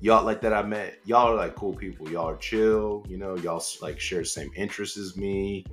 y'all 0.00 0.24
like 0.24 0.40
that 0.42 0.52
I 0.52 0.62
met, 0.62 0.98
y'all 1.04 1.32
are 1.32 1.34
like 1.34 1.54
cool 1.54 1.74
people. 1.74 2.10
Y'all 2.10 2.28
are 2.28 2.36
chill. 2.36 3.04
You 3.08 3.16
know, 3.16 3.36
y'all 3.36 3.62
like 3.80 3.98
share 3.98 4.20
the 4.20 4.26
same 4.26 4.50
interests 4.56 4.98
as 4.98 5.16
me. 5.16 5.64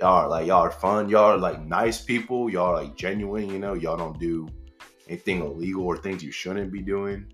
Y'all 0.00 0.24
are 0.24 0.28
like 0.28 0.46
y'all 0.46 0.62
are 0.62 0.70
fun. 0.70 1.08
Y'all 1.08 1.24
are 1.24 1.38
like 1.38 1.60
nice 1.64 2.00
people. 2.00 2.48
Y'all 2.50 2.66
are 2.66 2.82
like 2.82 2.96
genuine. 2.96 3.48
You 3.50 3.58
know, 3.58 3.74
y'all 3.74 3.96
don't 3.96 4.18
do 4.18 4.48
anything 5.08 5.40
illegal 5.40 5.84
or 5.84 5.96
things 5.96 6.22
you 6.22 6.30
shouldn't 6.30 6.72
be 6.72 6.82
doing. 6.82 7.26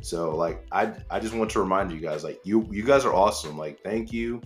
So 0.00 0.34
like 0.34 0.66
I 0.72 0.92
I 1.10 1.20
just 1.20 1.34
want 1.34 1.50
to 1.52 1.60
remind 1.60 1.92
you 1.92 2.00
guys 2.00 2.24
like 2.24 2.40
you 2.44 2.68
you 2.70 2.82
guys 2.82 3.04
are 3.04 3.14
awesome. 3.14 3.56
Like 3.56 3.82
thank 3.82 4.12
you 4.12 4.40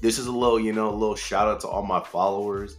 this 0.00 0.18
is 0.18 0.26
a 0.26 0.32
little, 0.32 0.58
you 0.58 0.72
know, 0.72 0.88
a 0.88 0.94
little 0.94 1.16
shout 1.16 1.48
out 1.48 1.60
to 1.60 1.68
all 1.68 1.82
my 1.82 2.00
followers. 2.00 2.78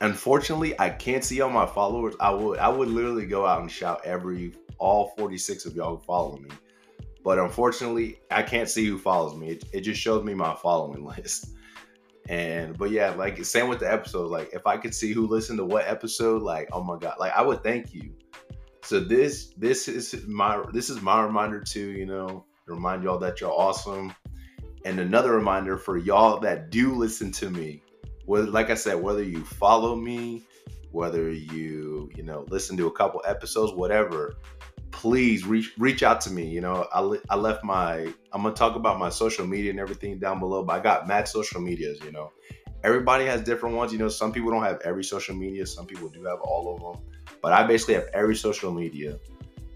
Unfortunately, 0.00 0.78
I 0.78 0.90
can't 0.90 1.24
see 1.24 1.40
all 1.40 1.50
my 1.50 1.66
followers. 1.66 2.14
I 2.20 2.30
would 2.30 2.58
I 2.58 2.68
would 2.68 2.88
literally 2.88 3.26
go 3.26 3.46
out 3.46 3.60
and 3.60 3.70
shout 3.70 4.02
every 4.04 4.54
all 4.78 5.14
46 5.16 5.66
of 5.66 5.74
y'all 5.74 5.96
who 5.96 6.02
follow 6.02 6.36
me. 6.36 6.50
But 7.24 7.38
unfortunately, 7.38 8.20
I 8.30 8.42
can't 8.42 8.68
see 8.68 8.86
who 8.86 8.98
follows 8.98 9.36
me. 9.36 9.50
It, 9.50 9.64
it 9.72 9.80
just 9.80 10.00
shows 10.00 10.22
me 10.24 10.34
my 10.34 10.54
following 10.54 11.04
list. 11.16 11.52
And 12.28 12.76
but 12.76 12.90
yeah, 12.90 13.10
like 13.10 13.42
same 13.44 13.68
with 13.68 13.80
the 13.80 13.90
episode. 13.90 14.30
Like 14.30 14.52
if 14.52 14.66
I 14.66 14.76
could 14.76 14.94
see 14.94 15.12
who 15.12 15.26
listened 15.26 15.58
to 15.58 15.64
what 15.64 15.86
episode, 15.86 16.42
like 16.42 16.68
oh 16.72 16.82
my 16.82 16.98
god, 16.98 17.16
like 17.18 17.32
I 17.32 17.42
would 17.42 17.62
thank 17.62 17.94
you. 17.94 18.12
So 18.86 19.00
this 19.00 19.52
this 19.56 19.88
is 19.88 20.28
my 20.28 20.62
this 20.72 20.90
is 20.90 21.02
my 21.02 21.20
reminder 21.20 21.60
to 21.60 21.80
You 21.90 22.06
know, 22.06 22.44
remind 22.66 23.02
y'all 23.02 23.18
that 23.18 23.40
you're 23.40 23.50
awesome. 23.50 24.14
And 24.84 25.00
another 25.00 25.32
reminder 25.32 25.76
for 25.76 25.98
y'all 25.98 26.38
that 26.40 26.70
do 26.70 26.94
listen 26.94 27.32
to 27.32 27.50
me, 27.50 27.82
whether, 28.26 28.46
like 28.46 28.70
I 28.70 28.74
said, 28.74 29.02
whether 29.02 29.24
you 29.24 29.44
follow 29.44 29.96
me, 29.96 30.44
whether 30.92 31.32
you, 31.32 32.08
you 32.14 32.22
know, 32.22 32.46
listen 32.48 32.76
to 32.76 32.86
a 32.86 32.92
couple 32.92 33.20
episodes, 33.26 33.72
whatever, 33.72 34.36
please 34.92 35.44
reach 35.44 35.72
reach 35.78 36.04
out 36.04 36.20
to 36.20 36.30
me. 36.30 36.46
You 36.46 36.60
know, 36.60 36.86
I, 36.94 37.18
I 37.28 37.34
left 37.34 37.64
my, 37.64 38.14
I'm 38.32 38.42
gonna 38.42 38.54
talk 38.54 38.76
about 38.76 39.00
my 39.00 39.08
social 39.08 39.48
media 39.48 39.72
and 39.72 39.80
everything 39.80 40.20
down 40.20 40.38
below, 40.38 40.62
but 40.62 40.74
I 40.74 40.80
got 40.80 41.08
mad 41.08 41.26
social 41.26 41.60
medias. 41.60 41.98
You 42.04 42.12
know, 42.12 42.30
everybody 42.86 43.26
has 43.26 43.42
different 43.42 43.74
ones. 43.74 43.92
You 43.92 43.98
know, 43.98 44.08
some 44.08 44.32
people 44.32 44.50
don't 44.50 44.62
have 44.62 44.80
every 44.84 45.02
social 45.02 45.34
media, 45.34 45.66
some 45.66 45.86
people 45.86 46.08
do 46.08 46.24
have 46.24 46.40
all 46.40 46.74
of 46.74 46.80
them, 46.80 47.04
but 47.42 47.52
I 47.52 47.66
basically 47.66 47.94
have 47.94 48.06
every 48.14 48.36
social 48.36 48.72
media. 48.72 49.18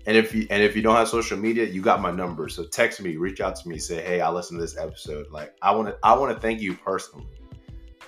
And 0.06 0.16
if 0.16 0.34
you 0.34 0.46
and 0.48 0.62
if 0.62 0.74
you 0.74 0.80
don't 0.80 0.96
have 0.96 1.08
social 1.08 1.36
media, 1.36 1.64
you 1.64 1.82
got 1.82 2.00
my 2.00 2.10
number. 2.10 2.48
So 2.48 2.64
text 2.64 3.02
me, 3.02 3.16
reach 3.16 3.40
out 3.40 3.56
to 3.56 3.68
me, 3.68 3.78
say, 3.78 4.00
"Hey, 4.02 4.20
I 4.20 4.30
listened 4.30 4.58
to 4.58 4.62
this 4.62 4.78
episode. 4.78 5.30
Like, 5.30 5.54
I 5.60 5.74
want 5.74 5.88
to 5.88 5.96
I 6.02 6.14
want 6.16 6.34
to 6.34 6.40
thank 6.40 6.60
you 6.60 6.74
personally. 6.74 7.26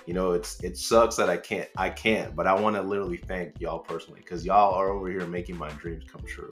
You 0.07 0.13
know, 0.13 0.31
it's 0.31 0.59
it 0.63 0.77
sucks 0.77 1.17
that 1.17 1.29
I 1.29 1.37
can't 1.37 1.69
I 1.77 1.89
can't, 1.89 2.35
but 2.35 2.47
I 2.47 2.59
want 2.59 2.75
to 2.77 2.81
literally 2.81 3.17
thank 3.17 3.59
y'all 3.59 3.79
personally 3.79 4.21
because 4.21 4.43
y'all 4.43 4.73
are 4.73 4.89
over 4.89 5.07
here 5.09 5.27
making 5.27 5.57
my 5.57 5.69
dreams 5.71 6.03
come 6.11 6.23
true. 6.23 6.49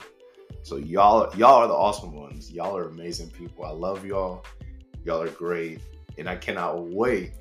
So 0.62 0.76
y'all 0.76 1.34
y'all 1.36 1.56
are 1.56 1.66
the 1.66 1.74
awesome 1.74 2.14
ones. 2.14 2.52
Y'all 2.52 2.76
are 2.76 2.88
amazing 2.88 3.30
people. 3.30 3.64
I 3.64 3.70
love 3.70 4.06
y'all. 4.06 4.44
Y'all 5.04 5.20
are 5.20 5.28
great, 5.30 5.80
and 6.18 6.28
I 6.28 6.36
cannot 6.36 6.86
wait. 6.86 7.32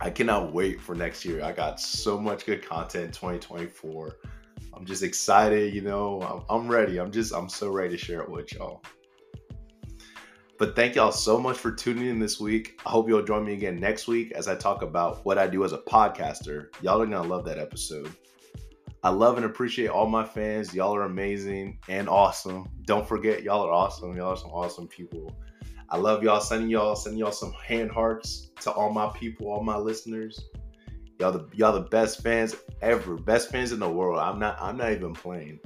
I 0.00 0.10
cannot 0.10 0.52
wait 0.52 0.80
for 0.80 0.94
next 0.94 1.24
year. 1.24 1.42
I 1.42 1.52
got 1.52 1.80
so 1.80 2.18
much 2.18 2.44
good 2.44 2.66
content 2.66 3.14
2024. 3.14 4.16
I'm 4.74 4.84
just 4.84 5.02
excited, 5.02 5.74
you 5.74 5.80
know. 5.80 6.20
I'm, 6.22 6.44
I'm 6.50 6.68
ready. 6.68 6.98
I'm 6.98 7.10
just, 7.10 7.32
I'm 7.34 7.48
so 7.48 7.70
ready 7.70 7.96
to 7.96 7.98
share 7.98 8.20
it 8.20 8.30
with 8.30 8.52
y'all. 8.52 8.82
But 10.58 10.74
thank 10.74 10.94
y'all 10.94 11.12
so 11.12 11.38
much 11.38 11.58
for 11.58 11.70
tuning 11.70 12.08
in 12.08 12.18
this 12.18 12.40
week. 12.40 12.80
I 12.86 12.90
hope 12.90 13.08
you'll 13.08 13.24
join 13.24 13.44
me 13.44 13.54
again 13.54 13.78
next 13.78 14.06
week 14.06 14.32
as 14.32 14.48
I 14.48 14.54
talk 14.54 14.82
about 14.82 15.24
what 15.24 15.38
I 15.38 15.46
do 15.46 15.64
as 15.64 15.72
a 15.72 15.78
podcaster. 15.78 16.68
Y'all 16.82 17.00
are 17.00 17.06
gonna 17.06 17.26
love 17.26 17.44
that 17.46 17.58
episode. 17.58 18.10
I 19.02 19.10
love 19.10 19.36
and 19.36 19.46
appreciate 19.46 19.88
all 19.88 20.06
my 20.06 20.24
fans. 20.24 20.74
Y'all 20.74 20.94
are 20.94 21.02
amazing 21.02 21.78
and 21.88 22.08
awesome. 22.08 22.68
Don't 22.86 23.06
forget, 23.06 23.42
y'all 23.42 23.66
are 23.66 23.70
awesome. 23.70 24.16
Y'all 24.16 24.30
are 24.30 24.36
some 24.36 24.50
awesome 24.50 24.88
people. 24.88 25.36
I 25.88 25.96
love 25.96 26.22
y'all. 26.22 26.40
Sending 26.40 26.68
y'all, 26.68 26.96
sending 26.96 27.18
y'all 27.18 27.32
some 27.32 27.52
hand 27.52 27.90
hearts 27.90 28.50
to 28.62 28.72
all 28.72 28.92
my 28.92 29.10
people, 29.14 29.48
all 29.48 29.62
my 29.62 29.76
listeners. 29.76 30.48
Y'all 31.18 31.32
the 31.32 31.46
y'all 31.54 31.72
the 31.72 31.88
best 31.88 32.22
fans 32.22 32.54
ever, 32.82 33.16
best 33.16 33.50
fans 33.50 33.72
in 33.72 33.78
the 33.78 33.88
world. 33.88 34.18
I'm 34.18 34.38
not 34.38 34.58
I'm 34.60 34.76
not 34.76 34.92
even 34.92 35.14
playing. 35.14 35.60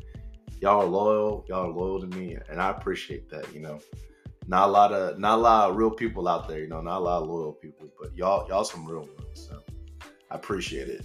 Y'all 0.60 0.82
are 0.82 0.86
loyal. 0.86 1.44
Y'all 1.48 1.70
are 1.70 1.72
loyal 1.72 2.00
to 2.00 2.06
me, 2.06 2.36
and 2.48 2.60
I 2.60 2.70
appreciate 2.70 3.28
that. 3.30 3.52
You 3.52 3.60
know, 3.60 3.80
not 4.46 4.68
a 4.68 4.70
lot 4.70 4.92
of 4.92 5.18
not 5.18 5.38
a 5.38 5.42
lot 5.42 5.70
of 5.70 5.76
real 5.76 5.90
people 5.90 6.28
out 6.28 6.46
there. 6.48 6.60
You 6.60 6.68
know, 6.68 6.80
not 6.80 6.98
a 6.98 7.04
lot 7.04 7.22
of 7.22 7.28
loyal 7.28 7.52
people, 7.52 7.88
but 8.00 8.16
y'all 8.16 8.46
y'all 8.48 8.62
some 8.64 8.86
real 8.86 9.00
ones. 9.00 9.48
So 9.48 9.60
I 10.30 10.36
appreciate 10.36 10.88
it. 10.88 11.04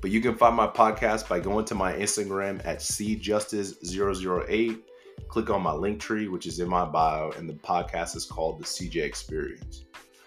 But 0.00 0.10
you 0.10 0.20
can 0.20 0.34
find 0.34 0.56
my 0.56 0.66
podcast 0.66 1.28
by 1.28 1.38
going 1.38 1.64
to 1.66 1.76
my 1.76 1.92
Instagram 1.92 2.60
at 2.66 2.80
cjustice008. 2.80 4.80
Click 5.28 5.50
on 5.50 5.62
my 5.62 5.72
link 5.72 6.00
tree, 6.00 6.28
which 6.28 6.46
is 6.46 6.60
in 6.60 6.68
my 6.68 6.84
bio, 6.84 7.30
and 7.32 7.48
the 7.48 7.54
podcast 7.54 8.16
is 8.16 8.26
called 8.26 8.58
the 8.58 8.64
CJ 8.64 9.02
Experience. 9.02 9.84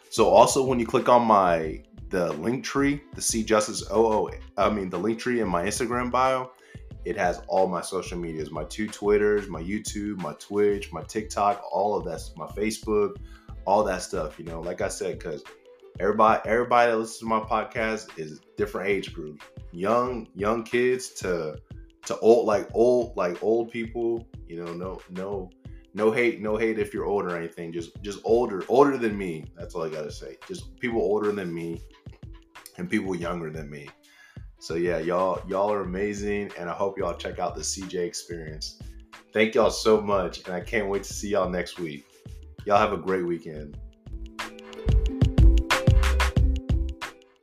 So 0.09 0.29
also 0.29 0.63
when 0.63 0.79
you 0.79 0.85
click 0.85 1.09
on 1.09 1.25
my 1.25 1.83
the 2.09 2.31
link 2.33 2.63
tree, 2.63 3.01
the 3.13 3.21
C 3.21 3.43
Justice 3.43 3.83
OO, 3.91 4.29
I 4.57 4.69
mean 4.69 4.89
the 4.89 4.97
link 4.97 5.19
tree 5.19 5.41
in 5.41 5.47
my 5.47 5.65
Instagram 5.65 6.09
bio, 6.09 6.51
it 7.03 7.17
has 7.17 7.41
all 7.47 7.67
my 7.67 7.81
social 7.81 8.17
medias, 8.17 8.49
my 8.49 8.63
two 8.63 8.87
Twitters, 8.87 9.47
my 9.47 9.61
YouTube, 9.61 10.17
my 10.17 10.33
Twitch, 10.33 10.91
my 10.91 11.03
TikTok, 11.03 11.63
all 11.71 11.95
of 11.95 12.05
that, 12.05 12.21
my 12.35 12.47
Facebook, 12.47 13.17
all 13.65 13.83
that 13.83 14.01
stuff. 14.01 14.39
You 14.39 14.45
know, 14.45 14.59
like 14.59 14.81
I 14.81 14.87
said, 14.87 15.19
because 15.19 15.43
everybody, 15.99 16.41
everybody 16.49 16.91
that 16.91 16.97
listens 16.97 17.19
to 17.19 17.25
my 17.25 17.39
podcast 17.39 18.17
is 18.17 18.41
different 18.57 18.89
age 18.89 19.13
group, 19.13 19.43
young, 19.71 20.27
young 20.35 20.63
kids 20.63 21.09
to 21.15 21.57
to 22.05 22.17
old, 22.19 22.45
like 22.45 22.69
old, 22.73 23.15
like 23.17 23.41
old 23.43 23.71
people. 23.71 24.27
You 24.47 24.63
know, 24.63 24.73
no, 24.73 25.01
no 25.09 25.49
no 25.95 26.11
hate, 26.11 26.41
no 26.41 26.57
hate 26.57 26.77
if 26.77 26.93
you're 26.93 27.05
older 27.05 27.29
or 27.29 27.37
anything. 27.37 27.71
Just 27.71 28.01
just 28.03 28.19
older, 28.23 28.63
older 28.67 28.97
than 28.97 29.17
me. 29.17 29.45
That's 29.57 29.75
all 29.75 29.83
I 29.83 29.89
gotta 29.89 30.11
say. 30.11 30.37
Just 30.47 30.77
people 30.79 30.99
older 31.01 31.31
than 31.31 31.53
me 31.53 31.81
and 32.77 32.89
people 32.89 33.15
younger 33.15 33.49
than 33.49 33.69
me. 33.69 33.89
So 34.59 34.75
yeah, 34.75 34.99
y'all 34.99 35.41
y'all 35.47 35.71
are 35.71 35.81
amazing, 35.81 36.51
and 36.59 36.69
I 36.69 36.73
hope 36.73 36.97
y'all 36.97 37.15
check 37.15 37.39
out 37.39 37.55
the 37.55 37.61
CJ 37.61 37.95
experience. 37.95 38.79
Thank 39.33 39.55
y'all 39.55 39.69
so 39.69 40.01
much, 40.01 40.45
and 40.45 40.53
I 40.53 40.59
can't 40.59 40.89
wait 40.89 41.03
to 41.03 41.13
see 41.13 41.29
y'all 41.29 41.49
next 41.49 41.79
week. 41.79 42.05
Y'all 42.65 42.77
have 42.77 42.93
a 42.93 42.97
great 42.97 43.25
weekend. 43.25 43.77